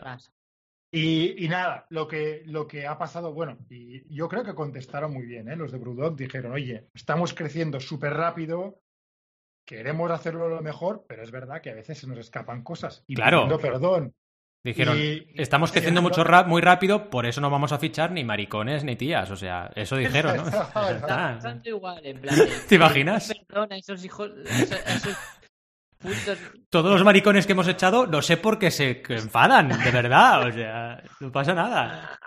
[0.95, 5.25] Y, nada, lo que, lo que ha pasado, bueno, y yo creo que contestaron muy
[5.25, 5.55] bien, ¿eh?
[5.55, 8.79] los de Brewdog dijeron, oye, estamos creciendo súper rápido,
[9.65, 13.03] queremos hacerlo lo mejor, pero es verdad que a veces se nos escapan cosas.
[13.07, 13.57] Y claro.
[13.57, 14.13] perdón.
[14.63, 14.97] Dijeron,
[15.33, 19.31] estamos creciendo mucho muy rápido, por eso no vamos a fichar ni maricones ni tías.
[19.31, 20.43] O sea, eso dijeron, ¿no?
[21.65, 22.37] igual, en plan,
[22.69, 23.33] ¿Te imaginas?
[23.47, 24.31] Perdona, esos hijos,
[26.69, 30.47] todos los maricones que hemos echado, no sé por qué se enfadan, de verdad.
[30.47, 32.19] O sea, no pasa nada.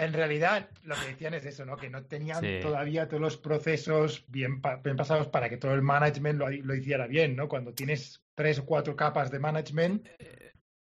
[0.00, 1.76] En realidad, lo que decían es eso, ¿no?
[1.76, 6.74] Que no tenían todavía todos los procesos bien, pasados para que todo el management lo,
[6.74, 7.48] hiciera bien, ¿no?
[7.48, 10.08] Cuando tienes tres o cuatro capas de management.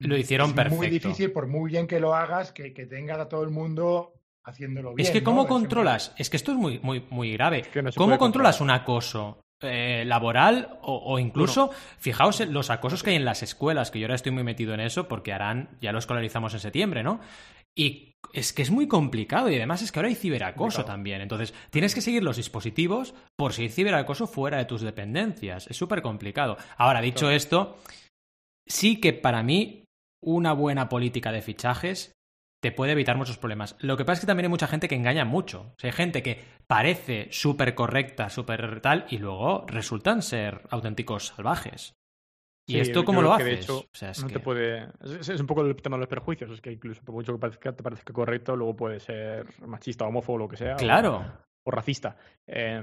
[0.00, 0.76] Lo hicieron es perfecto.
[0.76, 4.94] muy difícil, por muy bien que lo hagas, que, tenga a todo el mundo haciéndolo
[4.94, 5.06] bien.
[5.06, 6.12] Es que, ¿cómo controlas?
[6.18, 7.62] Es que esto es muy, muy, muy grave.
[7.94, 13.24] ¿Cómo controlas un acoso eh, laboral o, incluso, fijaos en los acosos que hay en
[13.24, 16.54] las escuelas, que yo ahora estoy muy metido en eso porque harán, ya lo escolarizamos
[16.54, 17.20] en septiembre, ¿no?
[17.76, 21.20] Y es que es muy complicado y además es que ahora hay ciberacoso también.
[21.20, 25.66] Entonces, tienes que seguir los dispositivos por si hay ciberacoso fuera de tus dependencias.
[25.66, 26.56] Es súper complicado.
[26.76, 27.78] Ahora, dicho esto,
[28.66, 29.84] sí que para mí
[30.22, 32.12] una buena política de fichajes
[32.64, 33.76] te puede evitar muchos problemas.
[33.80, 35.72] Lo que pasa es que también hay mucha gente que engaña mucho.
[35.76, 41.26] O sea, hay gente que parece súper correcta, súper tal, y luego resultan ser auténticos
[41.26, 41.92] salvajes.
[42.66, 43.44] ¿Y esto cómo lo haces?
[43.46, 44.88] De hecho, es no te puede...
[45.02, 46.52] Es, un poco el tema de los perjuicios.
[46.52, 50.38] Es que incluso por mucho que parezca, te parezca correcto, luego puede ser machista, homófobo,
[50.38, 50.76] lo que sea.
[50.76, 51.22] Claro.
[51.64, 52.16] O, racista.
[52.46, 52.82] Eh,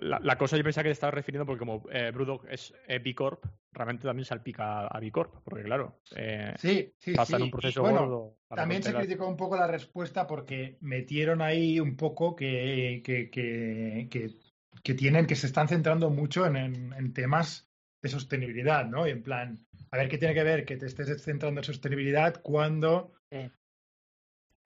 [0.00, 3.14] la, cosa yo pensaba que te estaba refiriendo porque como eh, Brewdog es eh, B
[3.14, 7.50] Corp, realmente también salpica a B Corp, porque claro, eh, sí, sí, pasa en un
[7.50, 13.02] proceso bueno, También se criticó un poco la respuesta porque metieron ahí un poco que,
[13.04, 16.56] que, que, tienen, que se están centrando mucho en,
[16.92, 17.70] en, temas
[18.02, 19.06] de sostenibilidad, ¿no?
[19.06, 22.40] Y en plan, a ver qué tiene que ver que te estés centrando en sostenibilidad
[22.42, 23.12] cuando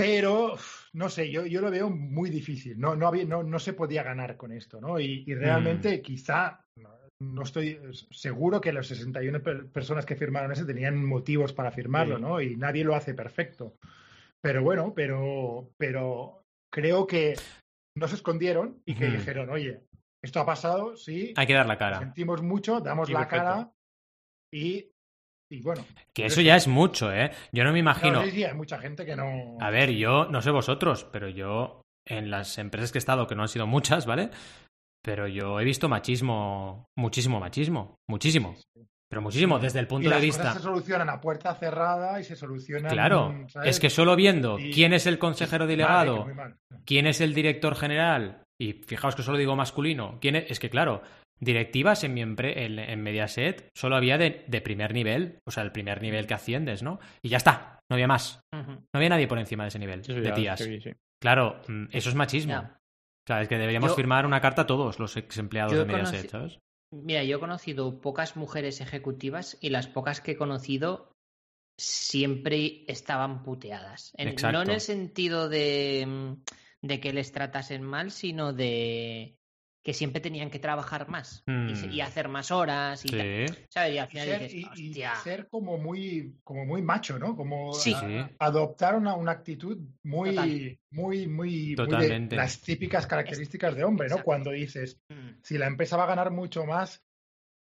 [0.01, 0.57] pero,
[0.95, 2.81] no sé, yo, yo lo veo muy difícil.
[2.81, 4.99] No, no, había, no, no se podía ganar con esto, ¿no?
[4.99, 6.03] Y, realmente mm.
[6.03, 6.65] quizá,
[7.21, 7.79] no, estoy
[8.11, 12.41] seguro que las 61 personas que firmaron ese tenían motivos para firmarlo, ¿no?
[12.41, 13.77] Y nadie lo hace perfecto.
[14.41, 17.35] Pero bueno, pero, pero creo que
[17.95, 19.83] no se escondieron y que dijeron, oye,
[20.25, 21.35] esto ha pasado, sí.
[21.37, 21.99] Hay que dar la cara.
[21.99, 23.71] Sentimos mucho, damos la cara
[24.51, 24.90] y
[25.51, 25.85] y bueno.
[26.15, 27.33] Que eso ya es mucho, ¿eh?
[27.53, 28.21] Yo no me imagino.
[28.21, 29.59] hay mucha gente que no.
[29.61, 33.35] A ver, yo no sé vosotros, pero yo en las empresas que he estado, que
[33.35, 34.31] no han sido muchas, ¿vale?
[35.03, 38.55] Pero yo he visto machismo, muchísimo machismo, muchísimo.
[39.11, 40.43] Pero muchísimo, desde el punto de vista.
[40.43, 42.93] Cosas se solucionan a puerta cerrada y se solucionan.
[42.93, 46.29] Claro, es que solo viendo quién es el consejero delegado,
[46.85, 50.71] quién es el director general, y fijaos que solo digo masculino, quién es, es que
[50.71, 51.03] claro,
[51.41, 56.27] directivas en mi en, Mediaset solo había de, primer nivel, o sea, el primer nivel
[56.27, 57.01] que asciendes, ¿no?
[57.23, 58.41] Y ya está, no había más.
[58.53, 60.63] No había nadie por encima de ese nivel de tías.
[61.21, 62.59] Claro, mm, eso es machismo.
[62.59, 66.31] O sea, es que deberíamos firmar una carta a todos los ex empleados de Mediaset,
[66.31, 66.59] ¿sabes?
[66.93, 71.13] Mira, yo he conocido pocas mujeres ejecutivas y las pocas que he conocido
[71.79, 74.13] siempre estaban puteadas.
[74.17, 79.39] En- no en el sentido de, mm, de que les tratasen mal, sino de
[79.83, 81.91] que siempre tenían que trabajar más y, Mm.
[81.93, 83.55] y hacer más horas y tal, Sí.
[83.71, 83.95] ¿sabes?
[83.95, 87.35] Y al Y final ser, dices, y- hostia, ser como muy, como muy macho, ¿no?
[87.35, 87.95] Como Sí.
[87.95, 88.35] a- Sí.
[88.39, 90.49] adoptar una, una actitud muy, Total.
[90.49, 92.37] muy, muy, muy de Totalmente.
[92.37, 94.17] las típicas características de hombre, ¿no?
[94.17, 94.25] Exacto.
[94.27, 97.03] Cuando dices, mm, si la empresa va a ganar mucho más,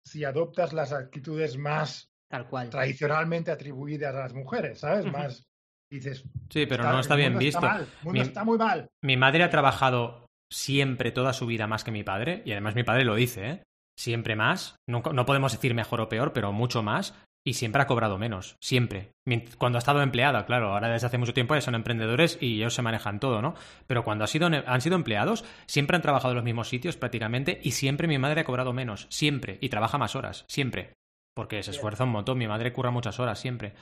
[0.05, 2.71] si adoptas las actitudes más tal cual.
[2.71, 5.05] tradicionalmente atribuidas a las mujeres, ¿sabes?
[5.07, 5.47] Más
[5.93, 6.25] dices.
[6.49, 7.59] Sí, pero no está bien visto.
[7.59, 8.89] Está mal, el mundo Mi- está muy mal.
[9.03, 12.83] Mi madre ha trabajado siempre toda su vida más que mi padre, y además mi
[12.83, 13.63] padre lo dice, ¿eh?
[13.99, 14.77] Siempre más.
[14.89, 17.15] No, no podemos decir mejor o peor, pero mucho más.
[17.47, 18.57] Y siempre ha cobrado menos.
[18.61, 19.13] Siempre.
[19.57, 20.73] Cuando ha estado empleada, claro.
[20.73, 23.55] Ahora desde hace mucho tiempo ya son emprendedores y ellos se manejan todo, ¿no?
[23.87, 27.61] Pero cuando ha sido, han sido empleados, siempre han trabajado en los mismos sitios prácticamente
[27.63, 29.07] y siempre mi madre ha cobrado menos.
[29.11, 29.59] Siempre.
[29.61, 30.45] Y trabaja más horas.
[30.49, 30.93] Siempre.
[31.35, 32.37] Porque se esfuerza un montón.
[32.37, 33.75] Mi madre curra muchas horas siempre.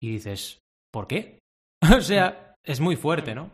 [0.00, 0.58] Y dices,
[0.92, 1.38] ¿por qué?
[1.96, 3.50] o sea, es muy fuerte, ¿no?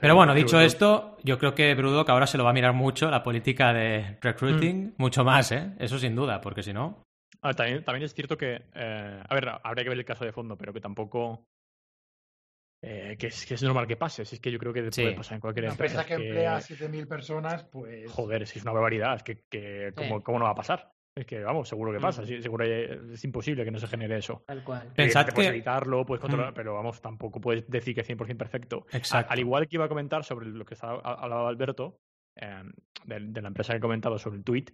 [0.00, 3.10] Pero bueno, dicho esto, yo creo que Brudok ahora se lo va a mirar mucho
[3.10, 5.72] la política de recruiting, mucho más, ¿eh?
[5.78, 7.02] Eso sin duda, porque si no.
[7.40, 10.32] Ah, también, también es cierto que, eh, a ver, habría que ver el caso de
[10.32, 11.46] fondo, pero que tampoco.
[12.82, 14.24] eh, que, es, que es normal que pase.
[14.24, 15.02] Si es que yo creo que Sí.
[15.02, 18.10] puede pasar en cualquier Una empresa es que emplea a 7.000 personas, pues.
[18.10, 19.94] Joder, si es una barbaridad, es que, que Sí.
[19.96, 20.90] ¿cómo, cómo no va a pasar?
[21.16, 22.02] Es que, vamos, seguro que Mm.
[22.02, 22.24] pasa.
[22.24, 24.42] sí, seguro que es imposible que no se genere eso.
[24.46, 24.80] Tal cual.
[24.94, 26.54] Pensad Evidentemente puedes que- evitarlo, puedes controlar, Mm.
[26.54, 28.86] pero vamos, tampoco puedes decir que es 100% perfecto.
[28.92, 29.32] A- Exacto.
[29.32, 31.98] Al igual que iba a comentar sobre lo que estaba ha- hablaba Alberto,
[32.38, 32.62] eh,
[33.04, 34.66] de, de la empresa que he comentado sobre el tweet,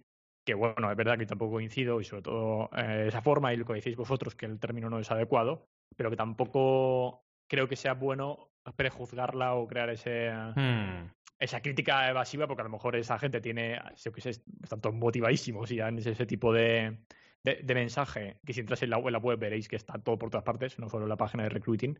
[0.45, 3.65] que bueno, es verdad que tampoco coincido y sobre todo eh, esa forma y lo
[3.65, 5.65] que decís vosotros, que el término no es adecuado,
[5.97, 11.09] pero que tampoco creo que sea bueno prejuzgarla o crear ese, Hmm.
[11.39, 14.95] Esa crítica evasiva, porque a lo mejor esa gente tiene, yo que sé, están todos
[14.95, 16.99] motivadísimos y dan ese, ese tipo de,
[17.43, 20.17] de, de mensaje, que si entras en la, en la web veréis que está todo
[20.17, 21.99] por todas partes, no solo en la página de recruiting.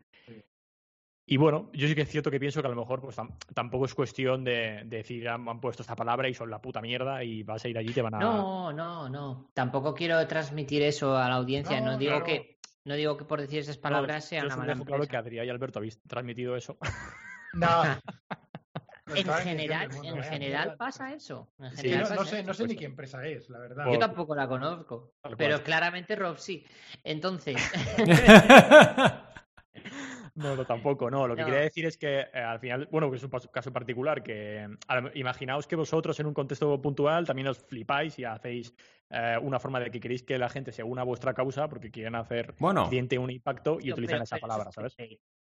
[1.30, 3.36] Y bueno, yo sí que es cierto que pienso que a lo mejor pues tam-
[3.54, 6.80] tampoco es cuestión de, de decir han, han puesto esta palabra y son la puta
[6.82, 8.20] mierda y vas a ir allí y te van a...
[8.20, 9.52] No, no, no.
[9.54, 11.82] Tampoco quiero transmitir eso a la audiencia.
[11.82, 12.26] No, No, digo claro.
[12.26, 15.18] que no digo que por decir esas No, palabras yo sea una mala claro que.
[15.18, 16.78] Adrián y Alberto habéis transmitido eso.
[17.54, 17.68] No.
[19.16, 21.50] En general, en bueno, general pasa eso.
[21.60, 22.48] En Sí, no, sé, eso.
[22.48, 23.86] no sé ni qué empresa es, la verdad.
[23.92, 25.14] Yo tampoco la conozco.
[25.38, 26.66] Pero claramente Rob sí.
[27.04, 27.56] Entonces,
[30.36, 31.28] No, no, tampoco, no.
[31.28, 31.48] Lo que No.
[31.48, 34.68] quería decir es que eh, al final, bueno, que es un caso particular, que eh,
[35.02, 38.72] lo- imaginaos que vosotros en un contexto puntual también os flipáis y hacéis
[39.10, 41.90] eh, una forma de que queréis que la gente se una a vuestra causa porque
[41.90, 44.96] quieren hacer Bueno, un impacto y utilizan pero- esa pero palabra, es ¿sabes?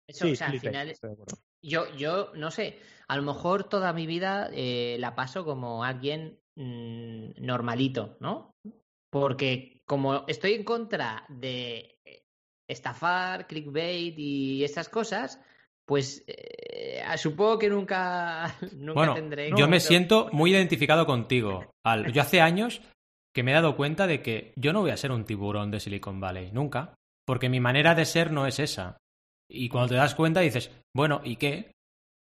[0.08, 1.36] Eso, o sea, al final, estoy de acuerdo.
[1.62, 6.40] yo, yo no sé, a lo mejor toda mi vida eh, la paso como alguien
[6.56, 8.54] mm, normalito, ¿no?
[9.10, 12.22] Porque como estoy en contra de eh,
[12.68, 15.40] estafar, clickbait y estas cosas,
[15.86, 19.50] pues eh, supongo que nunca, nunca bueno, tendré.
[19.50, 21.70] yo No, me pero- siento muy identificado contigo.
[21.84, 22.80] Al, yo hace años
[23.34, 25.80] que me he dado cuenta de que yo no voy a ser un tiburón de
[25.80, 26.94] Silicon Valley, nunca.
[27.26, 28.96] Porque mi manera de ser no es esa.
[29.50, 31.72] Y cuando te das cuenta dices, bueno, ¿y qué?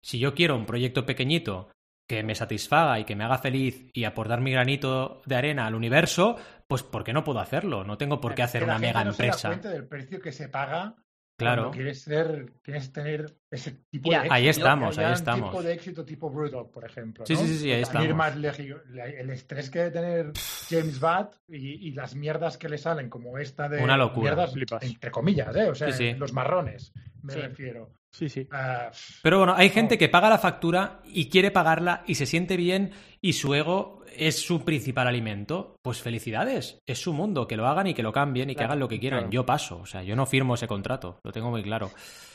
[0.03, 1.71] Si yo quiero un proyecto pequeñito
[2.07, 5.75] que me satisfaga y que me haga feliz y aportar mi granito de arena al
[5.75, 6.37] universo,
[6.69, 7.83] pues ¿por qué no puedo hacerlo?
[7.85, 9.49] No tengo por qué hacer Que la una gente mega no se da empresa.
[9.49, 10.97] cuenta del precio que se paga
[11.37, 11.63] Claro.
[11.63, 15.15] cuando quieres ser, quieres tener ese tipo Mira, de ahí éxito, estamos, que ahí haya
[15.15, 15.51] un estamos.
[15.51, 17.27] tipo de éxito tipo Brewdog, por ejemplo.
[17.27, 17.41] Sí, ¿no?
[17.41, 18.15] sí, sí, sí, ahí estamos.
[18.15, 20.33] más el estrés que debe tener
[20.71, 24.37] James Watt y, y las mierdas que le salen como esta de Una locura.
[24.37, 25.71] mierdas entre comillas, ¿eh?
[25.71, 26.19] o sea, Sí, sí.
[26.19, 26.93] los marrones
[27.25, 27.41] me Sí.
[27.41, 27.91] refiero.
[28.11, 28.47] Sí, sí.
[28.53, 28.91] Ah,
[29.23, 32.93] Pero bueno, hay gente que paga la factura y quiere pagarla y se siente bien
[33.21, 35.75] y su ego es su principal alimento.
[35.83, 38.79] Pues felicidades, es su mundo, que lo hagan y que lo cambien y que hagan
[38.79, 39.21] lo que quieran.
[39.23, 39.33] claro.
[39.33, 41.91] Yo paso, o sea, yo no firmo ese contrato, lo tengo muy claro.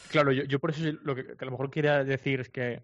[0.10, 2.82] Claro, yo, yo por eso lo que, que a lo mejor quería decir es que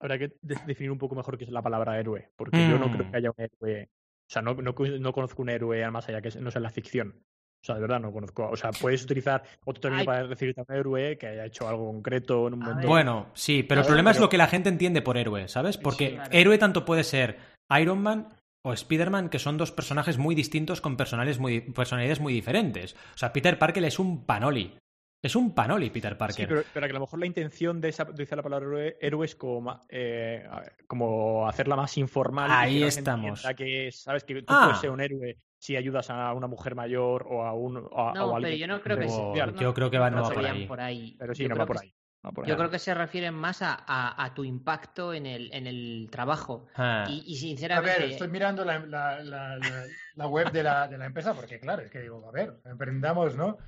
[0.00, 2.90] habrá que de- definir un poco mejor qué es la palabra héroe, porque yo no
[2.90, 3.10] creo Mm.
[3.12, 3.84] que haya un héroe,
[4.28, 6.70] o sea, no, no, co- no conozco un héroe más allá que no sea la
[6.70, 7.22] ficción.
[7.66, 8.48] O sea, de verdad no conozco.
[8.48, 10.06] O sea, puedes utilizar otro término Ay.
[10.06, 12.86] para decirte a un héroe que haya hecho algo concreto en un momento.
[12.86, 15.76] Bueno, sí, pero el problema es pero- lo que la gente entiende por héroe, ¿sabes?
[15.76, 16.30] Porque claro.
[16.32, 17.38] héroe tanto puede ser
[17.80, 18.28] Iron Man
[18.64, 22.94] o Spider-Man, que son dos personajes muy distintos con personales muy, personalidades muy diferentes.
[23.14, 24.78] O sea, Peter Parker es un panoli.
[25.24, 26.48] Es un panoli, Peter Sí, Parker.
[26.48, 28.96] pero, pero que a lo mejor la intención de esa de decir la palabra héroe,
[29.00, 30.46] héroe es como, eh,
[30.86, 32.48] como hacerla más informal.
[32.48, 33.42] y Ahí que estamos.
[33.56, 34.62] que, sabes, que tú Ah.
[34.66, 35.36] puedes ser un héroe
[35.66, 37.76] si ayudas a una mujer mayor o a un.
[37.76, 39.54] o a- o a No, pero alguien yo no creo que Pero se- especial.
[39.56, 40.66] no- yo creo que va- no va por vayan ahí.
[40.66, 41.16] por ahí.
[41.18, 41.92] Pero sí, Yo no va por ahí.
[42.22, 45.66] no Yo creo que se refieren más a, a- a tu impacto en el, en
[45.66, 46.66] el trabajo.
[46.76, 47.04] Ah.
[47.08, 50.86] Y, y a sinceramente, ver, estoy mirando la, la- la- la- la web de la,
[50.86, 53.58] de la empresa porque, claro, es que digo, a ver, emprendamos, ¿no?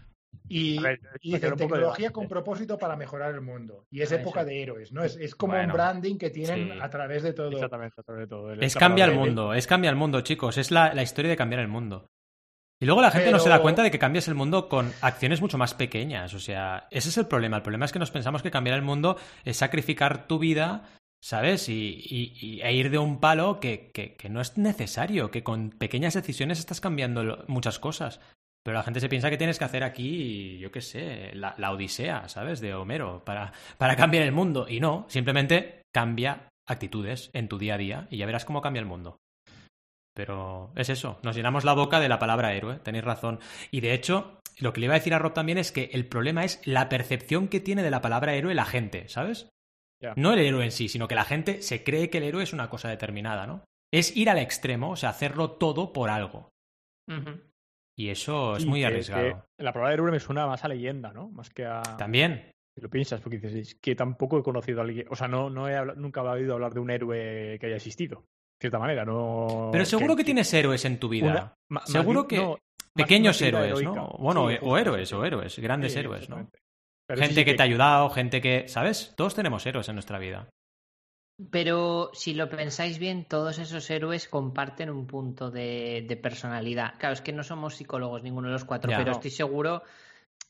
[0.50, 3.84] Y, A ver, y de tecnología con propósito para mejorar el mundo.
[3.90, 5.04] Y es Ah, época de héroes, ¿no?
[5.04, 6.78] Es, es como Bueno, un branding que tienen sí.
[6.80, 7.50] a través de todo.
[7.52, 8.52] Exactamente, sobre todo.
[8.54, 10.56] Es cambia el mundo, es cambia el mundo, chicos.
[10.56, 12.08] Es la, la historia de cambiar el mundo.
[12.80, 15.40] Y luego la gente no se da cuenta de que cambias el mundo con acciones
[15.40, 16.32] mucho más pequeñas.
[16.34, 17.56] O sea, ese es el problema.
[17.56, 20.84] El problema es que nos pensamos que cambiar el mundo es sacrificar tu vida,
[21.20, 21.68] ¿sabes?
[21.68, 21.72] Y,
[22.08, 25.70] y- y- e ir de un palo que, que- que no es necesario, que con
[25.70, 28.20] pequeñas decisiones estás cambiando muchas cosas.
[28.64, 31.72] Pero la gente se piensa que tienes que hacer aquí, yo qué sé, la, la
[31.72, 32.60] Odisea, ¿sabes?
[32.60, 34.66] De Homero, para, para cambiar el mundo.
[34.68, 38.80] Y no, simplemente cambia actitudes en tu día a día y ya verás cómo cambia
[38.80, 39.18] el mundo.
[40.14, 43.38] Pero es eso, nos llenamos la boca de la palabra héroe, tenéis razón.
[43.70, 46.06] Y de hecho, lo que le iba a decir a Rob también es que el
[46.06, 49.48] problema es la percepción que tiene de la palabra héroe la gente, ¿sabes?
[50.16, 52.52] No el héroe en sí, sino que la gente se cree que el héroe es
[52.52, 53.64] una cosa determinada, ¿no?
[53.92, 56.50] Es ir al extremo, o sea, hacerlo todo por algo.
[57.98, 59.44] Y eso es muy que- arriesgado.
[59.56, 61.28] que la palabra héroe me suena más a leyenda, ¿no?
[61.30, 61.82] Más que a.
[61.98, 62.52] También.
[62.74, 65.06] Si lo piensas, porque dices, es que tampoco he conocido a alguien.
[65.10, 67.74] O sea, no, no he habla- nunca he oído hablar de un héroe que haya
[67.76, 68.20] existido.
[68.20, 69.70] De cierta manera, no.
[69.72, 71.54] Pero seguro que tienes héroes en tu vida.
[71.70, 72.56] una- Seguro que no,
[72.94, 73.90] Pequeños héroes, heroica.
[74.00, 74.08] ¿no?
[74.18, 76.48] Bueno, Sí, o héroes, o héroes, grandes Sí, héroes, ¿no?
[77.06, 79.14] Pero Gente sí que te ha ayudado, gente que, ¿sabes?
[79.16, 80.48] Todos tenemos héroes en nuestra vida.
[81.50, 86.94] Pero si lo pensáis bien, todos esos héroes comparten un punto de, de personalidad.
[86.98, 88.96] Claro, es que no somos psicólogos ninguno de los cuatro, Ya.
[88.96, 89.16] pero No.
[89.16, 89.82] estoy seguro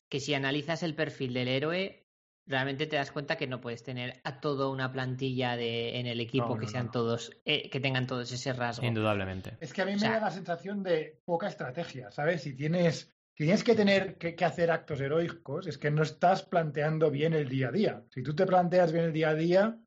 [0.09, 2.07] que si analizas el perfil del héroe,
[2.47, 6.20] realmente te das cuenta que no puedes tener a toda una plantilla de, en el
[6.20, 6.93] equipo No, que sean no.
[6.93, 8.86] todos, eh, que tengan todos ese rasgo.
[8.86, 9.59] Indudablemente.
[9.61, 12.41] Es que a mí O me sea- da la sensación de poca estrategia, ¿sabes?
[12.43, 16.43] Si tienes, si tienes que tener que, que hacer actos heroicos, es que no estás
[16.45, 18.03] planteando bien el día a día.
[18.11, 19.78] Si tú te planteas bien el día a día,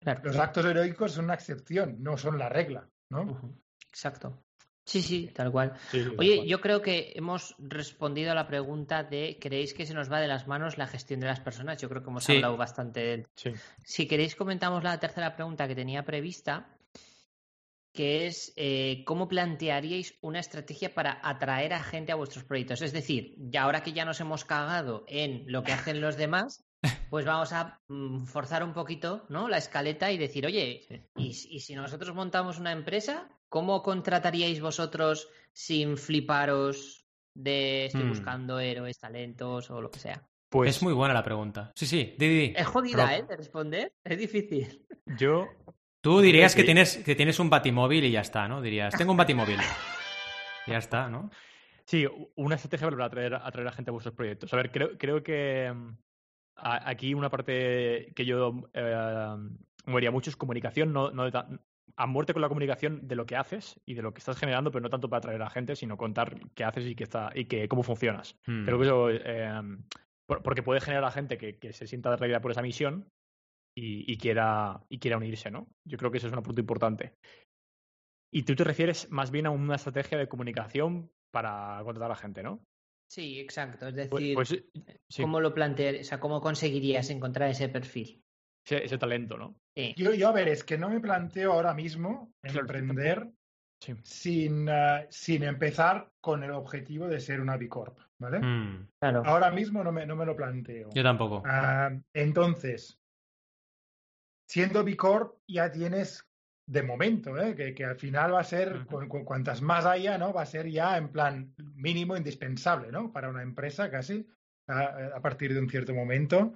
[0.00, 0.20] Claro.
[0.24, 3.58] los actos heroicos son una excepción, no son la regla, ¿no?
[3.88, 4.44] Exacto.
[4.84, 5.74] Sí, sí, tal cual.
[5.90, 6.48] Sí, sí, tal Oye, cual.
[6.48, 10.28] yo creo que hemos respondido a la pregunta de ¿creéis que se nos va de
[10.28, 11.76] las manos la gestión de las personas?
[11.78, 12.36] Yo creo que hemos Sí.
[12.36, 13.52] hablado bastante de Sí.
[13.84, 16.74] Si queréis comentamos la tercera pregunta que tenía prevista,
[17.92, 22.80] que es eh, cómo plantearíais una estrategia para atraer a gente a vuestros proyectos.
[22.80, 26.64] Es decir, ya ahora que ya nos hemos cagado en lo que hacen los demás,
[27.10, 29.48] pues vamos a mm, forzar un poquito ¿no?
[29.48, 34.60] la escaleta y decir, oye, y, si- y si nosotros montamos una empresa, ¿cómo contrataríais
[34.60, 37.04] vosotros sin fliparos
[37.34, 38.08] de estoy Hmm.
[38.08, 40.22] buscando héroes, talentos o lo que sea?
[40.50, 41.72] Pues Es muy buena la pregunta.
[41.74, 42.52] Sí, sí, di, di, di.
[42.56, 43.20] Es jodida, Rob.
[43.20, 43.26] ¿eh?
[43.28, 43.92] De responder.
[44.04, 44.86] Es difícil.
[45.18, 45.48] yo.
[46.00, 48.62] Tú dirías que tienes, que tienes un batimóvil y ya está, ¿no?
[48.62, 49.58] Dirías, tengo un batimóvil.
[50.66, 51.28] ya está, ¿no?
[51.84, 52.06] Sí,
[52.36, 54.52] una estrategia para atraer, atraer a gente a vuestros proyectos.
[54.52, 55.96] A ver, creo, creo que mm,
[56.58, 59.36] a- aquí una parte que yo eh,
[59.86, 61.48] movería mucho es comunicación, no, no de ta-
[61.96, 64.70] a muerte con la comunicación de lo que haces y de lo que estás generando,
[64.70, 67.46] pero no tanto para atraer a gente, sino contar qué haces y, qué está, y
[67.46, 68.36] que, cómo funcionas.
[68.46, 68.64] Hmm.
[68.64, 69.60] Creo que eso, eh,
[70.28, 73.08] por- porque puede generar a gente que, que se sienta atraída por esa misión
[73.76, 75.66] y, y quiera, y quiera unirse, ¿no?
[75.84, 77.14] Yo creo que eso es un punto importante.
[78.32, 82.20] Y tú te refieres más bien a una estrategia de comunicación para contratar a la
[82.20, 82.60] gente, ¿no?
[83.08, 83.88] Sí, exacto.
[83.88, 84.48] Es Pues, decir, pues,
[85.08, 86.06] sí, ¿cómo lo plantearías?
[86.06, 88.22] O sea, ¿cómo conseguirías encontrar ese perfil?
[88.64, 89.56] ese, ese talento, ¿no?
[89.74, 89.94] Sí.
[89.96, 93.28] Yo, yo, a ver, es que no me planteo ahora mismo Claro, emprender
[93.80, 93.94] Sí.
[94.02, 98.40] sin, ah, sin empezar con el objetivo de ser una B Corp, ¿vale?
[98.40, 98.88] Hmm.
[99.00, 99.22] Claro.
[99.24, 100.90] Ahora mismo no me, no me lo planteo.
[100.92, 101.42] Yo tampoco.
[101.46, 102.98] Ah, entonces,
[104.48, 106.27] siendo B Corp ya tienes
[106.68, 107.54] de momento, ¿eh?
[107.54, 110.34] que, que al final va a ser, con, con cuantas más haya, ¿no?
[110.34, 113.10] Va a ser ya en plan mínimo indispensable, ¿no?
[113.10, 114.26] Para una empresa casi,
[114.66, 116.52] a, a partir de un cierto momento.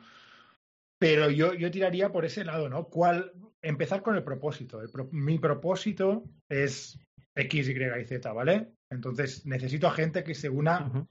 [0.99, 2.85] Pero yo, yo tiraría por ese lado, ¿no?
[2.89, 3.33] ¿Cuál?
[3.63, 4.83] Empezar con el propósito.
[4.83, 7.01] El pro- mi propósito es
[7.35, 8.73] X, Y y Z, ¿vale?
[8.91, 11.09] Entonces necesito a gente que se una.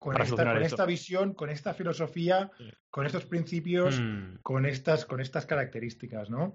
[0.00, 2.70] Con, Para esta, con esta visión, con esta filosofía, Sí.
[2.90, 4.38] con estos principios, Hmm.
[4.42, 6.54] con, estas, con estas características, ¿no?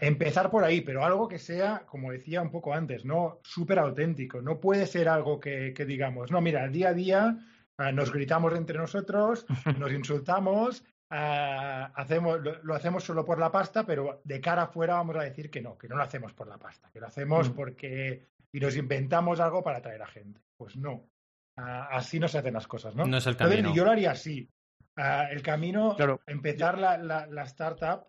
[0.00, 3.40] Empezar por ahí, pero algo que sea, como decía un poco antes, ¿no?
[3.44, 4.42] Súper auténtico.
[4.42, 7.38] No puede ser algo que, que digamos, no, mira, día a día
[7.78, 9.46] ah, nos gritamos entre nosotros,
[9.78, 14.94] nos insultamos, ah, hacemos, lo, lo hacemos solo por la pasta, pero de cara afuera
[14.94, 17.50] vamos a decir que no, que no lo hacemos por la pasta, que lo hacemos
[17.50, 17.52] Mm.
[17.54, 20.40] porque y nos inventamos algo para atraer a gente.
[20.56, 21.08] Pues no.
[21.56, 23.04] Ah, así no se hacen las cosas, ¿no?
[23.06, 23.74] No es el Entonces, camino.
[23.74, 24.48] yo lo haría así.
[24.96, 26.20] Ah, el camino, Claro.
[26.26, 28.06] empezar la, la, la startup,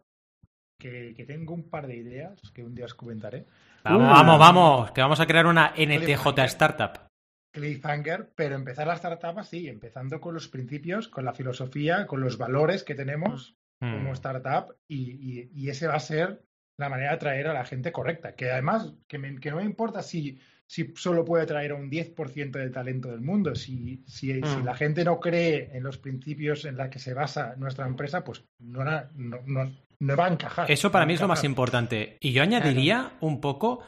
[0.79, 3.45] que, que tengo un par de ideas que un día os comentaré.
[3.83, 4.11] Vamos, Uh.
[4.13, 6.99] vamos, vamos, que vamos a crear una NTJ Startup.
[7.53, 12.37] Cliffhanger, pero empezar la startup así, empezando con los principios, con la filosofía, con los
[12.37, 13.91] valores que tenemos Hmm.
[13.93, 16.41] como startup y, y, y ese va a ser
[16.77, 18.33] la manera de atraer a la gente correcta.
[18.33, 21.89] Que además, que, me- que no me importa si, si solo puede traer a un
[21.89, 23.53] 10% del talento del mundo.
[23.55, 24.65] Si, si, si, Mm.
[24.65, 28.43] la gente no cree en los principios en los que se basa nuestra empresa, pues
[28.59, 30.69] no, no, no- no va a encajar.
[30.69, 32.17] Eso para mí es lo más importante.
[32.19, 33.83] Y yo añadiría un poco,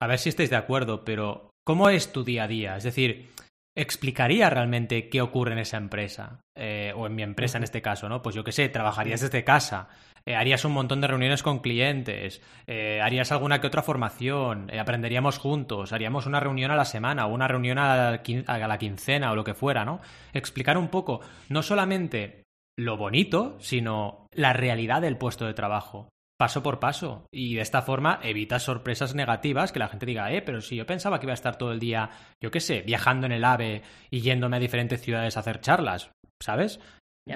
[0.00, 2.76] a ver si estáis de acuerdo, pero ¿cómo es tu día a día?
[2.76, 3.28] Es decir,
[3.74, 6.40] ¿explicaría realmente qué ocurre en esa empresa?
[6.56, 8.22] Eh, o en mi empresa en este caso, ¿no?
[8.22, 9.88] Pues yo qué sé, trabajarías desde casa,
[10.26, 14.78] eh, harías un montón de reuniones con clientes, eh, harías alguna que otra formación, eh,
[14.78, 18.58] aprenderíamos juntos, haríamos una reunión a la semana o una reunión a la, quin- a
[18.68, 20.00] la quincena o lo que fuera, ¿no?
[20.34, 22.42] Explicar un poco, no solamente
[22.78, 26.08] lo bonito, sino la realidad del puesto de trabajo.
[26.42, 27.28] Paso por paso.
[27.30, 30.84] Y de esta forma evitas sorpresas negativas que la gente diga, eh, pero si yo
[30.84, 32.10] pensaba que iba a estar todo el día,
[32.42, 36.10] yo qué sé, viajando en el AVE y yéndome a diferentes ciudades a hacer charlas,
[36.42, 36.80] ¿sabes?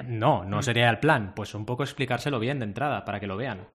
[0.03, 0.61] No, no Mm.
[0.63, 1.31] sería el plan.
[1.33, 3.69] Pues un poco explicárselo bien de entrada para que lo vean.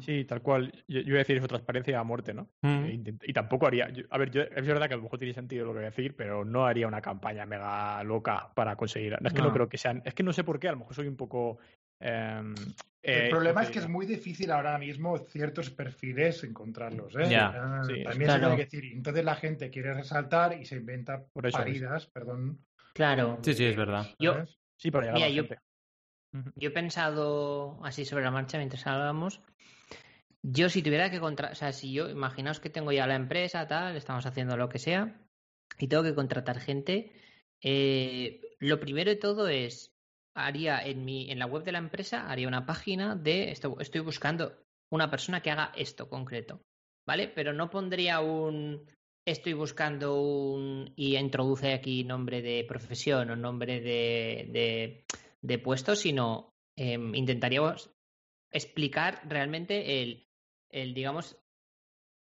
[0.00, 0.72] Sí, tal cual.
[0.88, 2.48] Yo, yo iba a decir eso, transparencia a muerte, ¿no?
[2.62, 2.86] Mm.
[3.22, 3.88] Y tampoco haría.
[3.90, 5.86] yo- a ver, yo, es verdad que a lo mejor tiene sentido lo que voy
[5.86, 9.16] a decir, pero no haría una campaña mega loca para conseguir.
[9.24, 9.52] Es que no, No.
[9.54, 10.02] creo que sean.
[10.04, 11.58] Es que no sé por qué, a lo mejor soy un poco.
[12.00, 12.54] Em,
[13.02, 17.14] El eh, problema ¿cómo es que es muy difícil ahora mismo ciertos perfiles encontrarlos.
[17.16, 17.34] ¿eh?
[17.34, 18.32] Ah, sí, También claro.
[18.32, 18.92] se tiene que decir.
[18.92, 21.64] Entonces la gente quiere resaltar y se inventa Por eso es.
[21.64, 22.64] paridas, perdón.
[22.94, 23.38] Claro.
[23.42, 24.06] Sí, sí, es verdad.
[24.18, 24.58] Yo- ¿sabes?
[24.76, 25.56] Sí, para llegar Mira, yo-.
[26.54, 29.42] Yo he pensado así sobre la marcha mientras hablábamos.
[30.42, 33.66] Yo si tuviera que contratar, o sea, si yo, imaginaos que tengo ya la empresa,
[33.66, 35.20] tal, estamos haciendo lo que sea,
[35.78, 37.12] y tengo que contratar gente,
[37.60, 39.89] eh, lo primero de todo es,
[40.34, 44.00] haría en mi, en la web de la empresa, haría una página de, esto, estoy
[44.00, 44.52] buscando
[44.90, 46.60] una persona que haga esto concreto,
[47.06, 47.28] ¿vale?
[47.28, 48.86] Pero no pondría un,
[49.24, 55.04] estoy buscando un, y introduce aquí nombre de profesión o nombre de, de,
[55.42, 57.90] de puesto, sino em, intentaríamos
[58.50, 60.26] explicar realmente el,
[60.70, 61.36] el, digamos,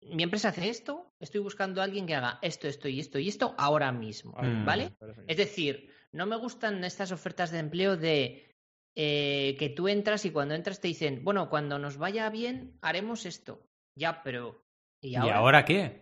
[0.04, 3.28] mi empresa hace esto, estoy buscando a alguien que haga esto, esto y esto y
[3.28, 4.66] esto ahora mismo, Mm.
[4.66, 4.94] ¿vale?
[5.28, 8.52] Es decir, no me gustan estas ofertas de empleo de
[8.96, 13.26] eh, que tú entras y cuando entras te dicen, bueno, cuando nos vaya bien haremos
[13.26, 13.66] esto.
[13.98, 14.64] Ya, pero
[15.02, 15.66] ¿y ¿Y ahora?
[15.66, 15.82] qué?
[15.82, 16.02] ¿Ahora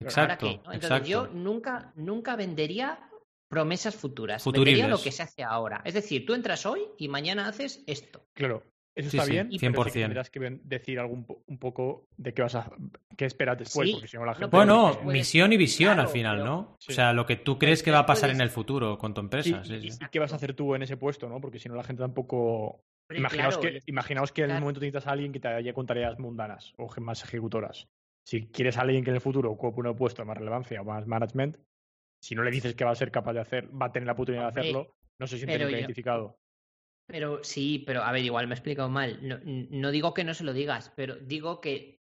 [0.00, 0.56] Exacto, qué?
[0.56, 0.72] ¿no?
[0.72, 1.06] Entonces exacto.
[1.08, 3.08] yo nunca, nunca vendería
[3.48, 4.42] promesas futuras.
[4.42, 4.74] Futuribles.
[4.74, 5.80] Vendería lo que se hace ahora.
[5.84, 8.26] Es decir, tú entras hoy y mañana haces esto.
[8.34, 8.64] Claro,
[8.94, 9.48] eso Sí, está sí, bien.
[9.48, 9.92] pero sí que 100%.
[10.04, 12.70] tendrás que decir algún po- un poco de qué vas a.
[13.16, 14.48] qué esperas después, Sí, porque si no la gente.
[14.50, 16.76] pero Bueno, misión y visión al final, pero- ¿no?
[16.78, 16.92] Sí.
[16.92, 19.20] O sea, lo que tú crees que va a pasar en el futuro con tu
[19.20, 19.62] empresa.
[19.64, 19.98] sí, y, sí.
[20.00, 21.40] y qué vas a hacer tú en ese puesto, ¿no?
[21.40, 22.84] Porque si no la gente tampoco.
[23.10, 25.86] Imaginaos, claro, que, imaginaos que en el momento necesitas a alguien que te haya con
[25.86, 27.86] tareas mundanas o más ejecutoras.
[28.26, 30.84] Si quieres a alguien que en el futuro ocupe un puesto de más relevancia o
[30.84, 31.58] más management,
[32.22, 34.12] si no le dices que va a ser capaz de hacer, va a tener la
[34.14, 36.38] oportunidad de hacerlo, no se siente pero nunca yo- identificado.
[37.06, 39.18] Pero sí, pero a ver, igual me he explicado mal.
[39.22, 42.00] No, no digo que no se lo digas, pero digo que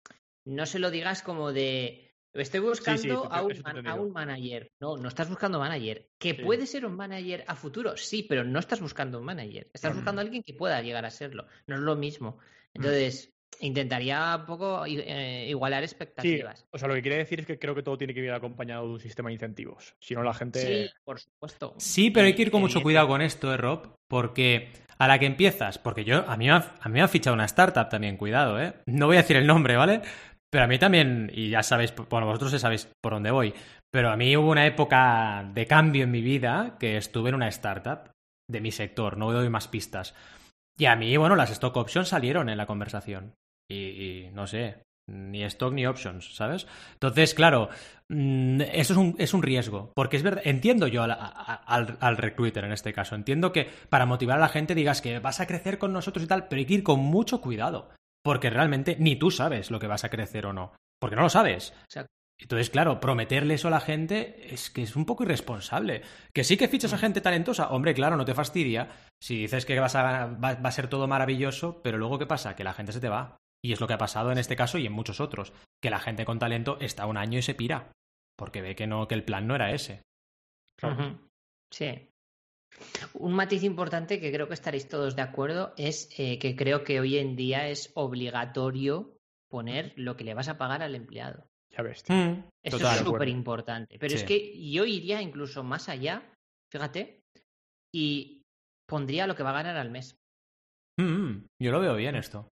[0.45, 4.71] no se lo digas como de estoy buscando sí, a, un, man- a un manager.
[4.79, 6.09] No, no estás buscando manager.
[6.19, 6.41] Que Sí.
[6.43, 9.69] puede ser un manager a futuro, sí, pero no estás buscando un manager.
[9.73, 9.97] Estás Mm.
[9.97, 11.47] buscando a alguien que pueda llegar a serlo.
[11.67, 12.39] No es lo mismo.
[12.73, 16.65] Entonces, intentaría un poco eh, igualar Sí, expectativas.
[16.71, 18.85] o sea, lo que quiere decir es que creo que todo tiene que ir acompañado
[18.87, 19.95] de un sistema de incentivos.
[19.99, 20.59] Si no, la gente.
[20.59, 21.73] Sí, por supuesto.
[21.77, 23.95] Sí, pero hay que ir con mucho cuidado con esto, ¿eh, Rob?
[24.07, 24.69] Porque
[24.99, 27.33] a la que empiezas, porque yo, a mí, me ha- a mí me ha fichado
[27.33, 28.73] una startup también, cuidado, ¿eh?
[28.87, 30.01] No voy a decir el nombre, ¿vale?
[30.49, 33.53] Pero a mí también, y ya sabéis, bueno, vosotros ya sabéis por dónde voy,
[33.91, 37.47] pero a mí hubo una época de cambio en mi vida que estuve en una
[37.49, 38.09] startup
[38.49, 40.15] de mi sector, no doy más pistas.
[40.77, 43.33] Y a mí, bueno, las stock options salieron en la conversación.
[43.69, 46.67] Y, no sé, ni stock ni options, ¿sabes?
[46.93, 47.69] Entonces, claro,
[48.09, 49.91] mm, eso es un, es un riesgo.
[49.95, 53.15] Porque es verdad, entiendo yo al, al, al recruiter en este caso.
[53.15, 56.27] Entiendo que para motivar a la gente digas que vas a crecer con nosotros y
[56.27, 57.89] tal, pero hay que ir con mucho cuidado.
[58.23, 60.73] Porque realmente ni tú sabes lo que vas a crecer o no.
[60.99, 61.73] Porque no lo sabes.
[61.83, 62.16] Exacto.
[62.39, 66.03] Entonces, claro, prometerle eso a la gente es que es un poco irresponsable.
[66.33, 68.89] Que sí que fichas a gente talentosa, hombre, claro, no te fastidia.
[69.19, 72.55] Si dices que vas a, va, va a ser todo maravilloso, pero luego, ¿qué pasa?
[72.55, 73.37] Que la gente se te va.
[73.63, 75.51] Y es lo que ha pasado en este caso y en muchos otros.
[75.81, 77.91] Que la gente con talento está un año y se pira.
[78.35, 80.03] Porque ve que no, que el plan no era ese.
[81.71, 82.09] Sí.
[83.13, 86.99] Un matiz importante que creo que estaréis todos de acuerdo es eh, que creo que
[86.99, 89.17] hoy en día es obligatorio
[89.49, 91.47] poner lo que le vas a pagar al empleado.
[91.77, 92.03] Ya ves.
[92.03, 92.15] tío.
[92.63, 92.97] Eso Total.
[92.97, 93.97] es súper importante.
[93.99, 96.23] Pero es que yo iría incluso más allá,
[96.71, 97.21] fíjate,
[97.93, 98.41] y
[98.89, 100.15] pondría lo que va a ganar al mes.
[100.99, 102.49] Mm, mm, yo lo veo bien esto.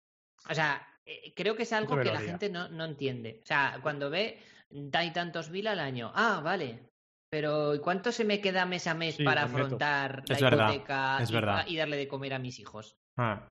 [0.49, 3.39] O sea, eh, creo que es algo que la gente no, no entiende.
[3.43, 6.11] O sea, cuando ve, da y tantos mil al año.
[6.15, 6.89] Ah, vale.
[7.29, 9.55] Pero ¿y cuánto se me queda mes a mes Sí, para neto.
[9.55, 11.65] afrontar la Es verdad, hipoteca es y, verdad.
[11.67, 12.95] y darle de comer a mis hijos?
[13.17, 13.47] Ah,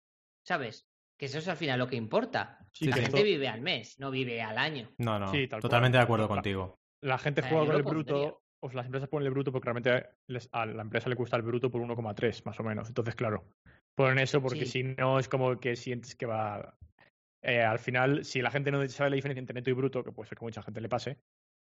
[0.47, 0.83] ¿Sabes?
[1.21, 2.67] Que eso es al final lo que importa.
[2.73, 4.89] Sí, la que gente esto- vive al mes, no vive al año.
[4.97, 5.31] no, no.
[5.31, 6.79] Sí, tal cual, totalmente de acuerdo contigo.
[7.03, 10.49] la gente juega con el bruto, o las empresas ponen el bruto porque realmente les-
[10.53, 12.89] a la empresa le cuesta el bruto por 1,3 más o menos.
[12.89, 13.45] Entonces, claro,
[13.95, 14.67] ponen eso porque Sí.
[14.67, 16.75] si no es como que sientes que va...
[17.43, 20.13] eh, al final, si la gente no sabe la diferencia entre neto y bruto, que
[20.13, 21.19] puede ser que a mucha gente le pase,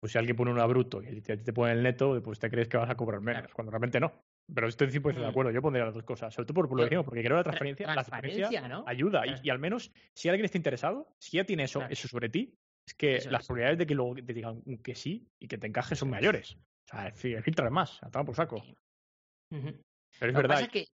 [0.00, 2.68] pues si alguien pone una bruto y te, te pone el neto, pues te crees
[2.68, 3.54] que vas a cobrar menos, Claro.
[3.54, 4.12] cuando realmente no.
[4.52, 5.30] Pero estoy 100% de Mm.
[5.30, 7.44] acuerdo, yo pondría las dos cosas, sobre todo por, dijimos, porque creo que la Tra-
[7.44, 11.78] transparencia, la transparencia ayuda y, al menos si alguien está interesado, si ya tiene eso,
[11.78, 11.92] Claro.
[11.92, 12.54] eso sobre ti,
[12.86, 13.46] es que Eso las es.
[13.46, 16.56] probabilidades de que luego te digan que sí y que te encaje son mayores.
[16.56, 18.62] O sea, es decir, filtrar más, a tomar por saco.
[19.48, 19.72] Pero
[20.20, 20.56] es Lo verdad.
[20.56, 20.88] pasa que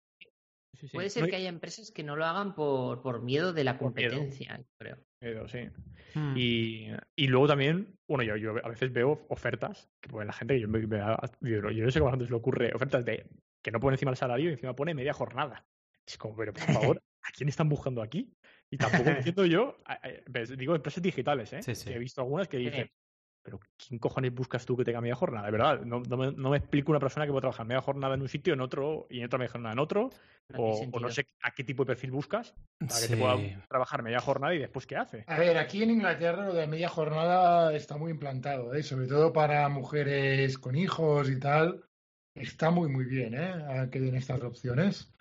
[0.92, 3.88] puede ser que haya empresas que no lo hagan por, por miedo de la Por
[3.92, 4.98] competencia, creo.
[5.18, 5.68] Pero sí.
[6.14, 6.34] Hmm.
[6.36, 10.54] Y, y luego también, bueno, yo, yo a veces veo ofertas que pone la gente
[10.54, 12.36] que yo me, me da- yo, yo no sé cómo a la gente se le
[12.36, 13.26] ocurre, ofertas de
[13.62, 15.66] que no pone encima el salario y encima pone media jornada.
[16.06, 16.62] Es como, pero por
[16.96, 18.32] favor, ¿a quién están buscando aquí?
[18.70, 21.62] Y tampoco entiendo yo, a- a- ves, digo empresas digitales, ¿eh?
[21.62, 21.88] Sí, sí.
[21.90, 22.90] Que he visto algunas que dicen,
[23.46, 25.46] pero ¿quién cojones buscas tú que tenga media jornada?
[25.46, 28.16] De verdad, no, no me, no me explico una persona que puede trabajar media jornada
[28.16, 30.10] en un sitio, en otro, y en otra media jornada en otro,
[30.56, 33.08] o, no sé a qué tipo de perfil buscas para que Sí.
[33.12, 33.36] te pueda
[33.68, 35.22] trabajar media jornada y después qué hace.
[35.28, 38.82] A ver, aquí en Inglaterra lo de media jornada está muy implantado, ¿eh?
[38.82, 41.84] sobre todo para mujeres con hijos y tal.
[42.34, 43.88] Está muy, muy bien ¿eh?
[43.92, 45.14] que den estas opciones.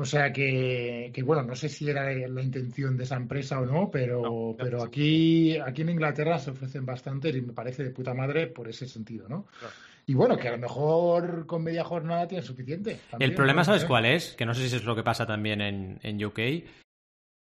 [0.00, 3.66] O sea que, que, bueno, no sé si era la intención de esa empresa o
[3.66, 4.86] no, pero, No, pero sí.
[4.86, 8.88] aquí, aquí en Inglaterra se ofrecen bastantes y me parece de puta madre por ese
[8.88, 9.44] sentido, ¿no?
[9.58, 9.74] Claro.
[10.06, 12.98] Y bueno, que a lo mejor con media jornada tiene suficiente.
[13.18, 13.64] El problema, ¿no?
[13.66, 13.88] ¿sabes sé.
[13.88, 14.34] cuál es?
[14.36, 16.40] Que no sé si es lo que pasa también en, en UK.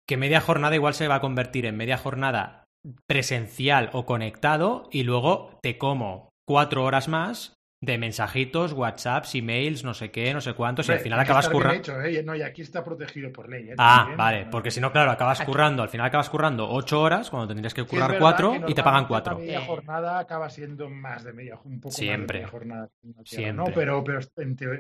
[0.08, 2.64] Que media jornada igual se va a convertir en media jornada
[3.08, 7.55] presencial o conectado y luego te como cuatro horas más
[7.86, 12.02] de mensajitos, WhatsApps, emails, no sé qué, no sé cuántos, y al final acabas currando.
[12.04, 12.24] ¿eh?
[12.24, 13.70] No, y aquí está protegido por ley.
[13.70, 13.76] ¿eh?
[13.78, 14.18] Ah, También.
[14.18, 17.48] vale, porque si no, claro, acabas Aquí- currando, al final acabas currando ocho horas cuando
[17.48, 19.34] tendrías que currar cuatro que y te pagan cuatro.
[19.34, 19.66] La media Eh.
[19.68, 22.18] jornada acaba siendo más de media, un poco Siempre.
[22.18, 22.90] más de media jornada.
[23.04, 23.66] en Inglaterra, Siempre.
[23.70, 23.74] ¿no?
[23.76, 24.20] Pero, pero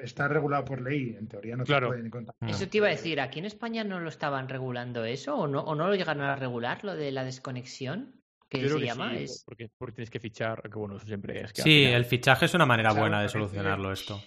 [0.04, 1.88] está regulado por ley, en teoría no Claro.
[1.90, 2.36] te pueden contar.
[2.40, 2.50] Mm.
[2.50, 5.38] Eso te iba a decir, ¿aquí en España no lo estaban regulando eso?
[5.38, 8.16] ¿O no, o no lo llegaron a regular, lo de la desconexión?
[8.50, 9.10] Que Yo creo se que llama.
[9.18, 9.44] sí, Es...
[9.46, 12.46] porque, porque tienes que fichar, que bueno, eso siempre es que Sí, final- el fichaje
[12.46, 14.22] es una manera Claro, buena de solucionarlo esto.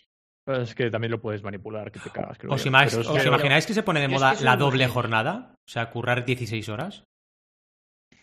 [0.45, 2.39] Pero es que también lo puedes manipular, que te cagas.
[2.39, 2.71] creo ¿Os, yo.
[2.71, 4.89] ima- Pero es os pero- imagináis que se pone de es moda que la doble
[4.89, 5.55] jornada?
[5.69, 7.05] O sea, currar 16 horas.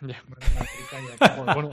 [0.02, 0.22] Ya,
[1.54, 1.70] Bueno,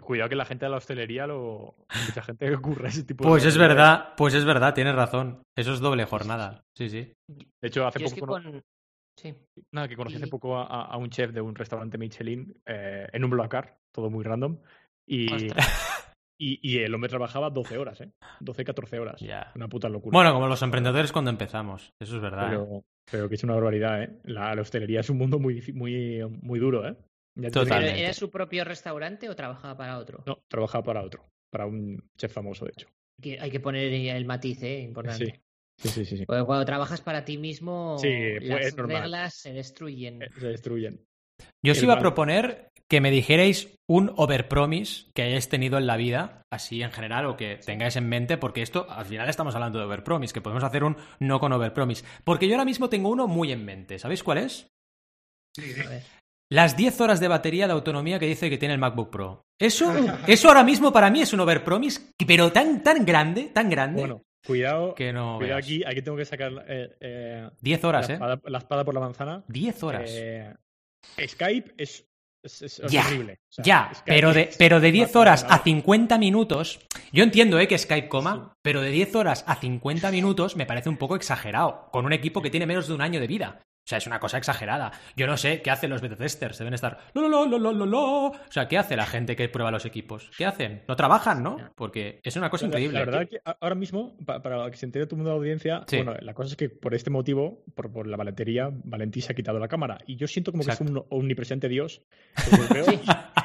[0.00, 1.74] cuidado que la gente de la hostelería lo.
[2.06, 5.42] Mucha gente que ocurre ese tipo de Pues es verdad, pues es verdad, tienes razón.
[5.56, 6.62] Eso es doble jornada.
[6.76, 7.12] Sí, sí.
[7.28, 8.26] De hecho, hace Yo es poco.
[8.36, 8.62] que cono- con...
[9.18, 9.34] Sí.
[9.74, 13.24] Nada, que conocí hace poco a, a un chef de un restaurante Michelin eh, en
[13.24, 14.58] un Blacar, todo muy random.
[15.08, 15.26] Y,
[16.40, 18.10] y, y el hombre trabajaba 12 horas, ¿eh?
[18.40, 19.20] 12, 14 horas.
[19.56, 20.16] Una puta locura.
[20.16, 21.90] Bueno, como los emprendedores cuando empezamos.
[22.00, 22.46] Eso es verdad.
[22.46, 22.50] ¿eh?
[22.50, 24.18] pero, pero que es una barbaridad, ¿eh?
[24.24, 26.94] La, la hostelería es un mundo muy, muy, muy duro, ¿eh?
[27.36, 28.02] Ya te ¿Pero digo- Totalmente.
[28.02, 30.22] era su propio restaurante o trabajaba para otro?
[30.26, 32.88] No, trabajaba para otro, para un chef famoso, de hecho.
[33.40, 34.80] Hay que poner el matiz, ¿eh?
[34.80, 35.26] Importante.
[35.26, 35.32] Sí,
[35.78, 36.16] sí, sí.
[36.18, 36.26] sí.
[36.26, 38.08] Porque cuando trabajas para ti mismo, Sí,
[38.46, 40.22] pues, las reglas se destruyen.
[40.22, 41.04] Eh, Se destruyen.
[41.64, 45.96] Yo os iba a proponer que me dijerais un overpromise que hayáis tenido en la
[45.96, 49.78] vida, así en general, o que tengáis en mente, porque esto, al final estamos hablando
[49.78, 52.04] de overpromise, que podemos hacer un no con overpromise.
[52.24, 53.98] Porque yo ahora mismo tengo uno muy en mente.
[53.98, 54.66] ¿Sabéis cuál es?
[55.58, 56.02] A ver.
[56.50, 59.42] Las 10 horas de batería de autonomía que dice que tiene el MacBook Pro.
[59.60, 59.92] Eso,
[60.26, 64.22] eso ahora mismo para mí es un overpromise, pero tan, tan grande, tan grande, Bueno,
[64.46, 64.94] cuidado.
[64.94, 68.12] que no cuidado aquí, aquí tengo que sacar eh, eh, 10 la, horas, ¿eh?
[68.14, 69.44] espada, la espada por la manzana.
[69.48, 70.10] 10 horas.
[70.12, 70.54] Eh,
[71.26, 72.06] Skype es,
[72.42, 73.34] es, es- Ya, horrible.
[73.34, 76.80] O sea, Ya, Skype pero de, pero de 10 matar horas a a 50 minutos,
[77.12, 80.88] yo entiendo eh, que Skype coma, pero de 10 horas a 50 minutos me parece
[80.88, 83.60] un poco exagerado, con un equipo que tiene menos de un año de vida.
[83.88, 84.92] O sea, es una cosa exagerada.
[85.16, 86.98] Yo no sé qué hacen los beta testers, deben estar...
[87.14, 88.24] "Lo, lo, lo, lo, lo, lo".
[88.26, 90.30] O sea, ¿qué hace la gente que prueba los equipos?
[90.36, 90.82] ¿Qué hacen?
[90.86, 91.56] No trabajan, ¿no?
[91.74, 92.98] Porque es una cosa La- increíble.
[92.98, 95.36] La verdad que a- ahora mismo, pa- para que se entere todo el mundo de
[95.36, 95.96] la audiencia, Sí.
[95.96, 99.34] bueno, la cosa es que por este motivo, por, por la valentería, Valentí se ha
[99.34, 99.96] quitado la cámara.
[100.06, 102.02] Y yo siento como que es un omnipresente Dios.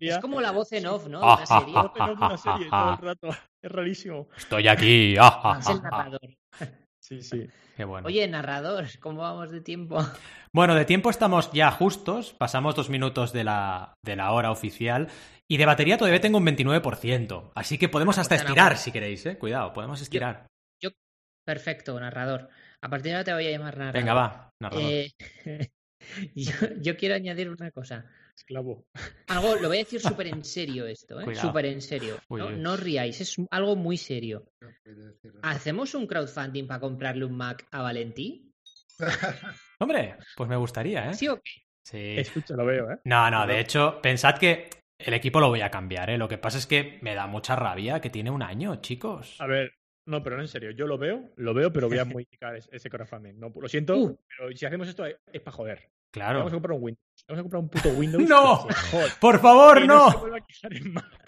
[0.00, 1.20] Es como la voz en off, ¿no?
[1.20, 1.74] De Ah, una serie.
[1.76, 3.28] ah, no tengo una serie todo el rato.
[3.62, 4.28] Es rarísimo.
[4.36, 5.16] Estoy aquí.
[5.18, 5.90] ah, ah, Es el ah, ah.
[5.90, 6.20] narrador.
[7.10, 7.46] Sí, sí.
[7.76, 8.06] Qué bueno.
[8.06, 9.98] Oye, narrador, ¿cómo vamos de tiempo?
[10.52, 15.06] Bueno, de tiempo estamos ya justos, pasamos dos minutos de la, de la hora oficial
[15.48, 18.76] y de batería todavía tengo un 29%, así que podemos hasta Pues estirar enhorabuena.
[18.76, 19.38] si queréis, ¿eh?
[19.38, 20.46] Cuidado, podemos estirar.
[21.46, 22.48] Perfecto, narrador.
[22.82, 24.00] A partir de ahora te voy a llamar narrador.
[24.00, 24.84] Venga, va, narrador.
[24.90, 25.12] Eh,
[26.34, 28.06] yo, yo quiero añadir una cosa.
[28.40, 28.86] Esclavo.
[29.28, 31.34] Algo, lo voy a decir súper en serio esto, ¿eh?
[31.34, 32.16] Súper en serio.
[32.30, 34.50] No, no os riáis, es algo muy serio.
[35.42, 38.50] ¿Hacemos un crowdfunding para comprarle un Mac a Valentí?
[39.78, 41.14] Hombre, pues me gustaría, ¿eh?
[41.14, 41.50] ¿Sí o qué?
[41.84, 42.18] Sí.
[42.18, 42.98] Escucha, lo veo, ¿eh?
[43.04, 46.18] No, no, de hecho, pensad que el equipo lo voy a cambiar, ¿eh?
[46.18, 49.36] Lo que pasa es que me da mucha rabia que tiene un año, chicos.
[49.40, 49.74] A ver,
[50.06, 50.70] no, pero no en serio.
[50.70, 53.38] Yo lo veo, lo veo, pero voy a modificar ese, crowdfunding.
[53.38, 54.18] No, lo siento, Uh.
[54.28, 55.90] pero si hacemos esto es para joder.
[56.12, 56.38] Claro.
[56.38, 57.24] Vamos a comprar un Windows.
[57.28, 58.24] Vamos a comprar un puto Windows.
[58.28, 58.66] No.
[59.20, 60.06] Por favor, no.
[60.92, 61.20] Mac.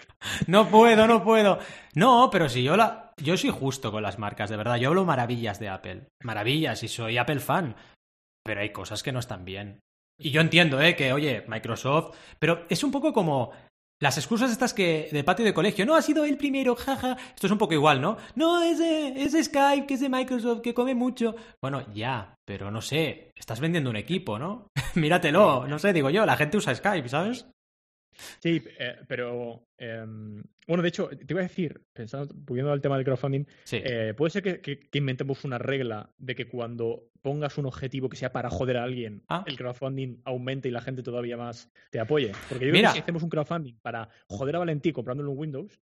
[0.47, 1.59] No puedo, no puedo.
[1.95, 3.11] No, pero si yo la.
[3.17, 4.77] Yo soy justo con las marcas, de verdad.
[4.77, 6.07] Yo hablo maravillas de Apple.
[6.23, 7.75] Maravillas, y soy Apple fan.
[8.43, 9.79] Pero hay cosas que no están bien.
[10.19, 10.95] Y yo entiendo, ¿eh?
[10.95, 12.15] Que, oye, Microsoft.
[12.39, 13.51] Pero es un poco como.
[14.03, 17.15] Las excusas estas que de patio de colegio, no ha sido el primero, jaja.
[17.33, 18.17] Esto es un poco igual, ¿no?
[18.35, 21.35] No, es de, es de Skype, que es de Microsoft, que come mucho.
[21.61, 24.67] Bueno, ya, pero no sé, estás vendiendo un equipo, ¿no?
[24.95, 27.47] Míratelo, no sé, digo yo, la gente usa Skype, ¿sabes?
[28.41, 29.63] Sí, eh, pero.
[29.77, 33.81] Em, bueno, de hecho, te iba a decir, pensando, volviendo al tema del crowdfunding, Sí.
[33.83, 38.09] eh, puede ser que, que- que inventemos una regla de que cuando pongas un objetivo
[38.09, 39.43] que sea para joder a alguien, Ah.
[39.47, 42.33] el crowdfunding aumente y la gente todavía más te apoye.
[42.49, 42.89] Porque yo creo Mira.
[42.89, 45.79] que si hacemos un crowdfunding para joder a Valentí comprándole un Windows,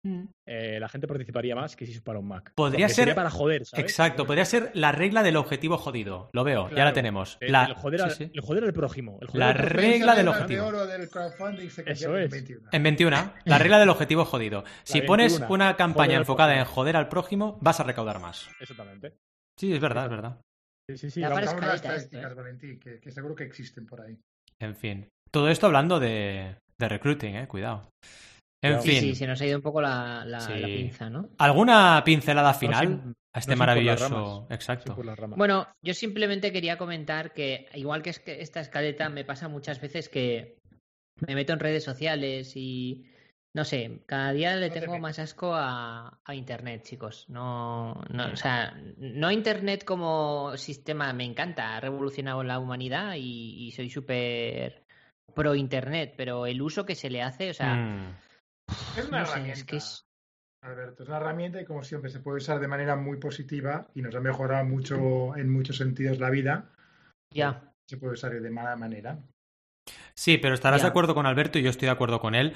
[0.45, 2.53] eh, la gente participaría más que si es para un Mac.
[2.55, 3.85] Podría ser- sería para joder, ¿sabes?
[3.85, 6.29] Exacto, podría ser la regla del objetivo jodido.
[6.33, 7.37] Lo veo, ya la tenemos.
[7.39, 8.31] El, La, el joder, al, sí.
[8.33, 9.19] el joder al prójimo.
[9.21, 9.81] el joder La al prójimo.
[9.81, 10.61] regla del objetivo.
[10.63, 12.47] de oro del crowdfunding se Eso convierte en es.
[12.49, 12.69] 21.
[12.71, 14.63] En 21, la regla del objetivo jodido.
[14.83, 18.19] Si La pones 21, una campaña joder enfocada en joder al prójimo, vas a recaudar
[18.19, 18.49] más.
[18.59, 19.15] Exactamente.
[19.59, 20.41] Sí, es verdad, es verdad.
[20.89, 21.21] Sí, sí, sí.
[21.21, 21.41] Vamos.
[21.41, 24.17] esto, estadísticas, Valentín, que, que seguro que existen por ahí.
[24.59, 25.07] En fin.
[25.31, 27.89] Todo esto hablando de, de recruiting, eh, cuidado.
[28.63, 28.81] En.
[28.81, 30.53] Sí, fin, sí, se nos ha ido un poco la, la, Sí.
[30.55, 31.29] la pinza, ¿no?
[31.37, 34.47] ¿alguna pincelada No, final sin- a este no maravilloso?
[34.49, 34.95] Exacto.
[35.35, 39.79] Bueno, yo simplemente quería comentar que, igual que es que esta escaleta, me pasa muchas
[39.81, 40.57] veces que
[41.27, 43.05] me meto en redes sociales y
[43.57, 47.25] no sé, cada día le No tengo más asco a, a Internet, chicos.
[47.27, 53.65] No, no, o sea, no Internet como sistema, me encanta, ha revolucionado la humanidad y,
[53.67, 54.83] y soy súper
[55.33, 58.15] pro Internet, pero el uso que se le hace, o sea, Mm,
[58.95, 59.59] Es una no sé, herramienta.
[59.59, 60.05] es que es...
[60.61, 64.03] Alberto, es una herramienta y como siempre se puede usar de manera muy positiva y
[64.03, 66.69] nos ha mejorado mucho en muchos sentidos la vida.
[67.33, 67.73] Ya.
[67.89, 69.17] Se puede usar de mala manera.
[70.13, 72.53] Sí, pero estarás de acuerdo con Alberto y yo estoy de acuerdo con él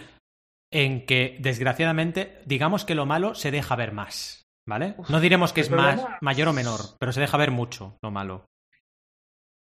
[0.72, 4.42] en que, desgraciadamente, digamos que lo malo se deja ver más.
[4.68, 4.96] ¿Vale?
[5.10, 8.46] No diremos que es más, mayor o menor, pero se deja ver mucho lo malo.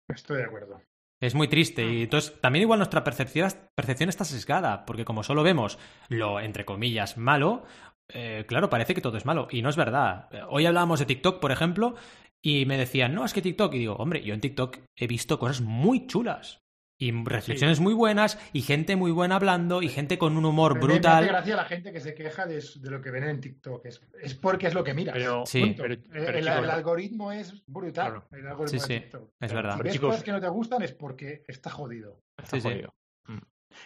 [0.10, 0.82] Estoy de acuerdo.
[1.22, 5.44] Es muy triste y entonces también igual nuestra percepción, percepción está sesgada, porque como solo
[5.44, 5.80] vemos
[6.10, 7.64] lo, entre comillas, malo,
[8.10, 10.30] eh, claro, parece que todo es malo y no es verdad.
[10.50, 11.96] Hoy hablábamos de TikTok, por ejemplo,
[12.42, 15.40] y me decían, no, es que TikTok, y digo, hombre, yo en TikTok he visto
[15.40, 16.62] cosas muy chulas
[17.02, 20.80] y reflexiones muy buenas y gente muy buena hablando y gente con un humor Me-
[20.80, 21.26] Me hace brutal.
[21.28, 23.86] gracia la gente que se queja de, de lo que ven en TikTok.
[23.86, 25.16] Es, es porque es lo que miras.
[25.16, 25.74] Pero, Sí.
[25.78, 28.12] Pero, el, pero, el- chicos, el algoritmo es brutal.
[28.12, 28.28] Claro.
[28.32, 29.32] El algoritmo Sí, de sí, TikTok.
[29.40, 29.72] es verdad.
[29.72, 32.22] Si Pero, ves chicos- cosas que no te gustan es porque está jodido.
[32.38, 32.94] Está jodido.
[33.28, 33.38] Mm.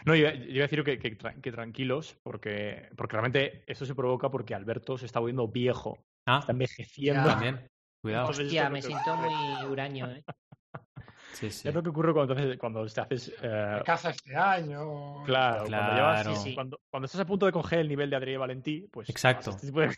[0.05, 3.86] No, yo, yo iba a decir que, que tra- que tranquilos, porque, porque realmente eso
[3.86, 7.22] se provoca porque Alberto se está volviendo viejo, Ah, está envejeciendo.
[7.26, 7.28] Ya.
[7.30, 7.68] también.
[8.01, 8.30] Cuidado.
[8.30, 9.34] Hostia, esto me siento muy
[9.72, 10.24] huraño, ¿eh?
[11.34, 11.68] Sí, sí.
[11.68, 13.34] Es lo que ocurre cuando, cuando te haces.
[13.42, 15.24] eh, Casa este año.
[15.24, 15.66] claro, Claro.
[15.68, 16.56] Cuando, llevas- Sí, sí.
[16.56, 19.10] cuando, cuando estás a punto de coger el nivel de Adrián Valentí, pues.
[19.10, 19.50] Exacto.
[19.52, 19.96] este tipo de-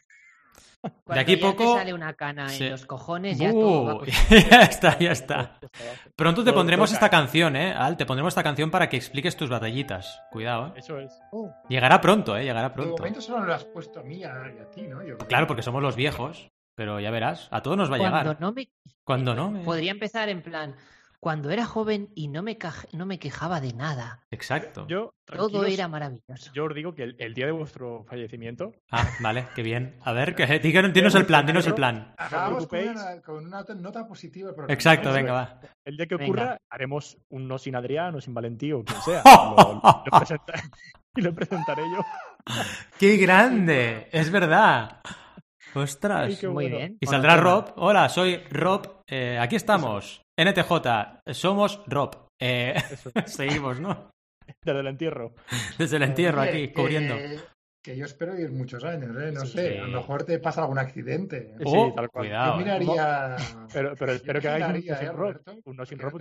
[1.09, 2.63] aquí ya poco- te sale una cana Sí.
[2.65, 4.01] en los cojones, ya todo
[4.51, 5.59] ya está, ya está.
[6.15, 7.73] Pronto te pondremos esta canción, ¿eh?
[7.73, 10.21] Al, te pondremos esta canción para que expliques tus batallitas.
[10.31, 10.73] Cuidado, ¿eh?
[10.77, 11.11] Eso es.
[11.69, 12.43] Llegará pronto, ¿eh?
[12.43, 12.95] Llegará De pronto.
[12.97, 15.01] momento solo lo has puesto a mí y a, y a ti, ¿no?
[15.03, 15.27] Yo creo.
[15.27, 18.37] Claro, porque somos los viejos, pero ya verás, a todos nos va a Cuando llegar.
[18.41, 18.69] no me...
[19.03, 20.75] Cuando no, me- Podría empezar en plan,
[21.25, 22.55] cuando era joven y no me,
[22.93, 24.19] no me quejaba de nada.
[24.29, 24.85] Exacto.
[24.87, 26.51] Yo, Todo era maravilloso.
[26.53, 29.97] Yo os digo que el, el día de vuestro fallecimiento, Ah, vale, qué bien.
[30.03, 32.13] A ver, que, dinos, dinos el plan, dinos el plan.
[32.15, 34.49] Acabamos con una, con una nota positiva.
[34.53, 34.71] programa.
[34.71, 35.59] Exacto, venga, va.
[35.83, 36.25] el día que Venga.
[36.27, 39.23] ocurra, haremos un no sin Adrián o sin Valentí o quien sea.
[39.57, 40.53] Lo, lo presenta-
[41.15, 42.05] y lo presentaré yo.
[42.99, 44.09] ¡Qué grande!
[44.11, 45.01] Es verdad.
[45.73, 46.37] Ostras.
[46.39, 46.97] Ay, Muy bien.
[46.99, 47.35] Y saldrá.
[47.37, 47.73] Rob.
[47.77, 48.94] Hola, soy Rob.
[49.09, 50.21] Eh, aquí estamos.
[50.39, 50.71] NTJ.
[51.33, 52.27] Somos Rob.
[52.41, 52.75] Eh,
[53.25, 54.09] seguimos, ¿no?
[54.63, 55.33] desde el entierro.
[55.77, 57.15] Desde el entierro Oye, aquí, que- cubriendo.
[57.83, 59.31] Que yo espero ir muchos años, ¿eh?
[59.31, 59.57] No Sí.
[59.57, 61.53] sé, a lo mejor te pasa algún accidente.
[61.59, 62.25] Sí, Oh, tal cual.
[62.25, 62.53] cuidado.
[62.55, 62.63] Yo eh.
[62.63, 63.35] miraría.
[63.73, 65.27] Pero, pero espero que hagáis un miraría, no sin ¿eh, Rob.
[65.27, 65.55] Alberto?
[65.65, 66.13] Un no sin Rob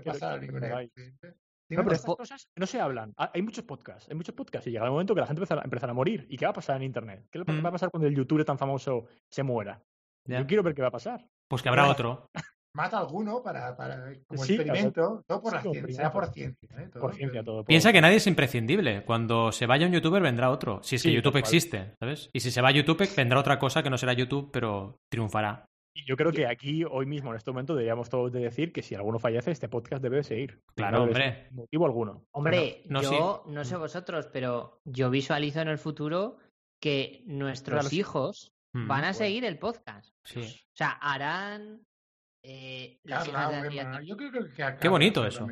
[1.76, 3.14] no pero una estas cosas no se hablan.
[3.16, 5.62] Ah, Hay muchos podcasts, hay muchos podcasts y llegará un momento que la gente empezará,
[5.64, 6.26] empezará a morir.
[6.28, 7.26] ¿Y qué va a pasar en Internet?
[7.32, 7.64] ¿Qué le Mm.
[7.64, 9.80] va a pasar cuando el youtuber tan famoso se muera?
[10.26, 11.26] Yo quiero ver qué va a pasar.
[11.48, 12.26] Pues que habrá otro.
[12.74, 16.26] mata a alguno para, para como Sí, experimento, no por sí, la ciencia, será por
[16.32, 16.68] ciencia.
[16.78, 16.88] ¿eh?
[16.92, 17.64] Todo, Por ciencia todo.
[17.64, 19.04] Piensa que nadie es imprescindible.
[19.04, 20.80] Cuando se vaya un youtuber vendrá otro.
[20.82, 22.30] Si es que Sí, YouTube existe, ¿sabes?
[22.32, 25.64] Y si se va YouTube vendrá otra cosa que no será YouTube, pero triunfará.
[25.96, 28.82] Y yo creo que aquí, hoy mismo, en este momento, deberíamos todos de decir que
[28.82, 30.60] si alguno fallece, este podcast debe de seguir.
[30.74, 31.46] Claro, No hombre.
[31.52, 32.24] Motivo alguno.
[32.32, 36.38] Hombre, No, no, yo no sé vosotros, pero yo visualizo en el futuro
[36.82, 40.10] que nuestros Claro, hijos Mm, van a seguir el podcast.
[40.24, 40.40] sí.
[40.40, 41.80] O sea, harán
[42.44, 44.08] eh, las Carla, hijas de o Adrián Emma, también.
[44.10, 45.46] Yo creo que a Qué bonito eso.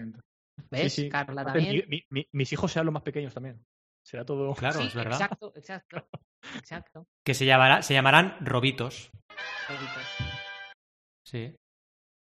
[0.70, 0.92] ¿Ves?
[0.92, 1.08] Sí, sí.
[1.08, 1.84] Carla Aparte, también.
[1.88, 3.64] mi- mi- mis hijos serán los más pequeños también.
[4.06, 4.54] Será todo.
[4.58, 5.12] Claro, Sí, es verdad.
[5.14, 6.08] Exacto, exacto.
[6.56, 7.06] Exacto.
[7.24, 9.10] Que se, llamará, se llamarán robitos.
[9.68, 10.02] Robitos.
[11.26, 11.54] Sí,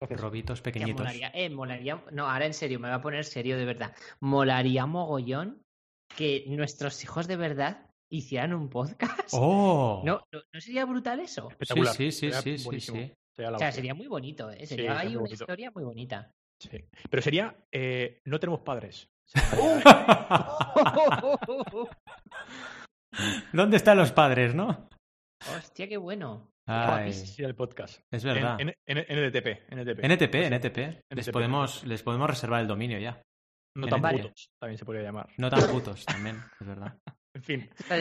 [0.09, 1.01] robitos Que pequeñitos.
[1.01, 3.95] molaría, eh, molaría, no, ahora en serio, me voy a poner serio de verdad.
[4.19, 5.61] Molaría mogollón
[6.15, 9.29] que nuestros hijos de verdad hicieran un podcast.
[9.33, 10.01] ¡Oh!
[10.05, 11.49] ¿No, no, ¿no sería brutal eso?
[11.49, 11.93] espectacular.
[11.95, 13.13] Sí, sí, sí, sí, sí.
[13.35, 14.65] Sería la O sea, sería muy bonito, ¿eh?
[14.65, 15.33] Sería muy una bonito.
[15.43, 16.31] historia muy bonita.
[16.59, 16.83] Sí.
[17.09, 17.55] Pero sería.
[17.71, 19.07] eh, no tenemos padres.
[23.53, 24.89] ¿Dónde están los padres, no?
[25.57, 26.49] Hostia, qué bueno.
[26.67, 28.01] Ay, el podcast.
[28.11, 28.57] es verdad.
[28.59, 29.47] En, en, en NTP.
[29.71, 30.05] NTP.
[30.05, 30.35] NTP.
[30.53, 30.77] NTP.
[31.09, 31.31] Les NTP.
[31.33, 33.21] podemos, les podemos reservar el dominio ya.
[33.75, 35.27] No tan putos, también se podría llamar.
[35.37, 36.97] No tan putos también, es verdad.
[37.33, 37.95] En fin, Está.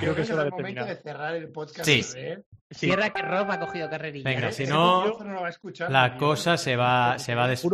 [0.00, 1.84] Creo que es hora es de el momento de cerrar el podcast.
[1.84, 2.02] Sí.
[2.16, 2.42] ¿eh?
[2.70, 4.28] Sí, Cierra que Rob ha cogido carrerilla.
[4.28, 4.52] Venga, ¿eh?
[4.52, 6.58] si no, lo va a escuchar la cosa ¿no?
[6.58, 7.66] se va- se va a des-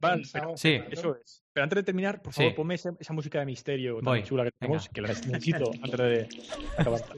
[0.00, 0.80] Vale, pero- sí.
[0.90, 1.42] eso es.
[1.52, 2.42] Pero antes de terminar, por Sí.
[2.42, 4.92] favor, ponme esa, esa música de misterio tan Voy, chula que tenemos, venga.
[4.92, 6.28] que la necesito antes de
[6.76, 7.00] acabar.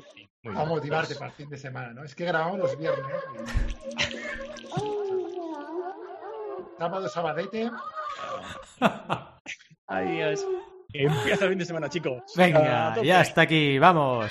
[0.43, 2.05] Sí, A motivarte para el fin de semana, ¿no?
[2.05, 3.05] Es que grabamos los viernes.
[6.79, 7.69] Sábado, sabadete.
[9.89, 10.47] Adiós.
[10.99, 12.23] Empieza el fin de semana, chicos.
[12.37, 14.31] Venga, ya está aquí, vamos.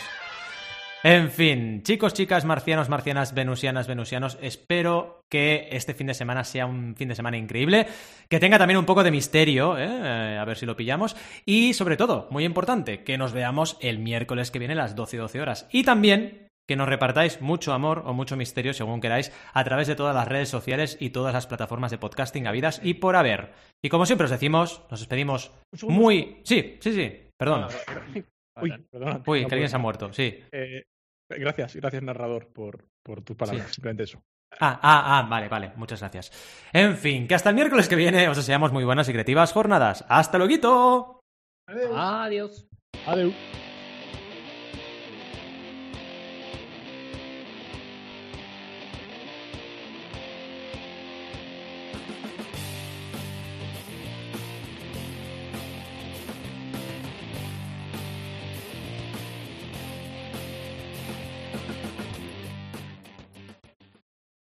[1.07, 6.66] En fin, chicos, chicas, marcianos, marcianas, venusianas, venusianos, espero que este fin de semana sea
[6.66, 7.86] un fin de semana increíble,
[8.28, 9.78] que tenga también un poco de misterio.
[9.78, 13.99] Eh, a ver si lo pillamos, y sobre todo, muy importante, que nos veamos el
[13.99, 15.68] miércoles que viene a las 12 y 12 horas.
[15.72, 19.95] Y también que nos repartáis mucho amor o mucho misterio, según queráis, a través de
[19.95, 23.53] todas las redes sociales y todas las plataformas de podcasting habidas y por haber.
[23.84, 25.51] Y como siempre os decimos, nos despedimos
[25.84, 26.41] muy...
[26.43, 27.68] Sí, sí, sí, perdón.
[28.61, 29.22] Uy, perdona.
[29.26, 30.43] Uy, no que alguien se ha muerto, sí.
[30.51, 30.84] Eh,
[31.30, 33.68] gracias, gracias, narrador, por, por tus palabras.
[33.68, 33.74] Sí.
[33.76, 34.22] Simplemente eso.
[34.59, 36.32] Ah, ah, ah, vale, vale, muchas gracias.
[36.72, 40.05] En fin, que hasta el miércoles que viene os deseamos muy buenas y creativas jornadas.
[40.07, 41.20] ¡Hasta luego!
[41.68, 41.91] Adiós.
[41.93, 42.68] Adiós.
[43.05, 43.75] Adiós.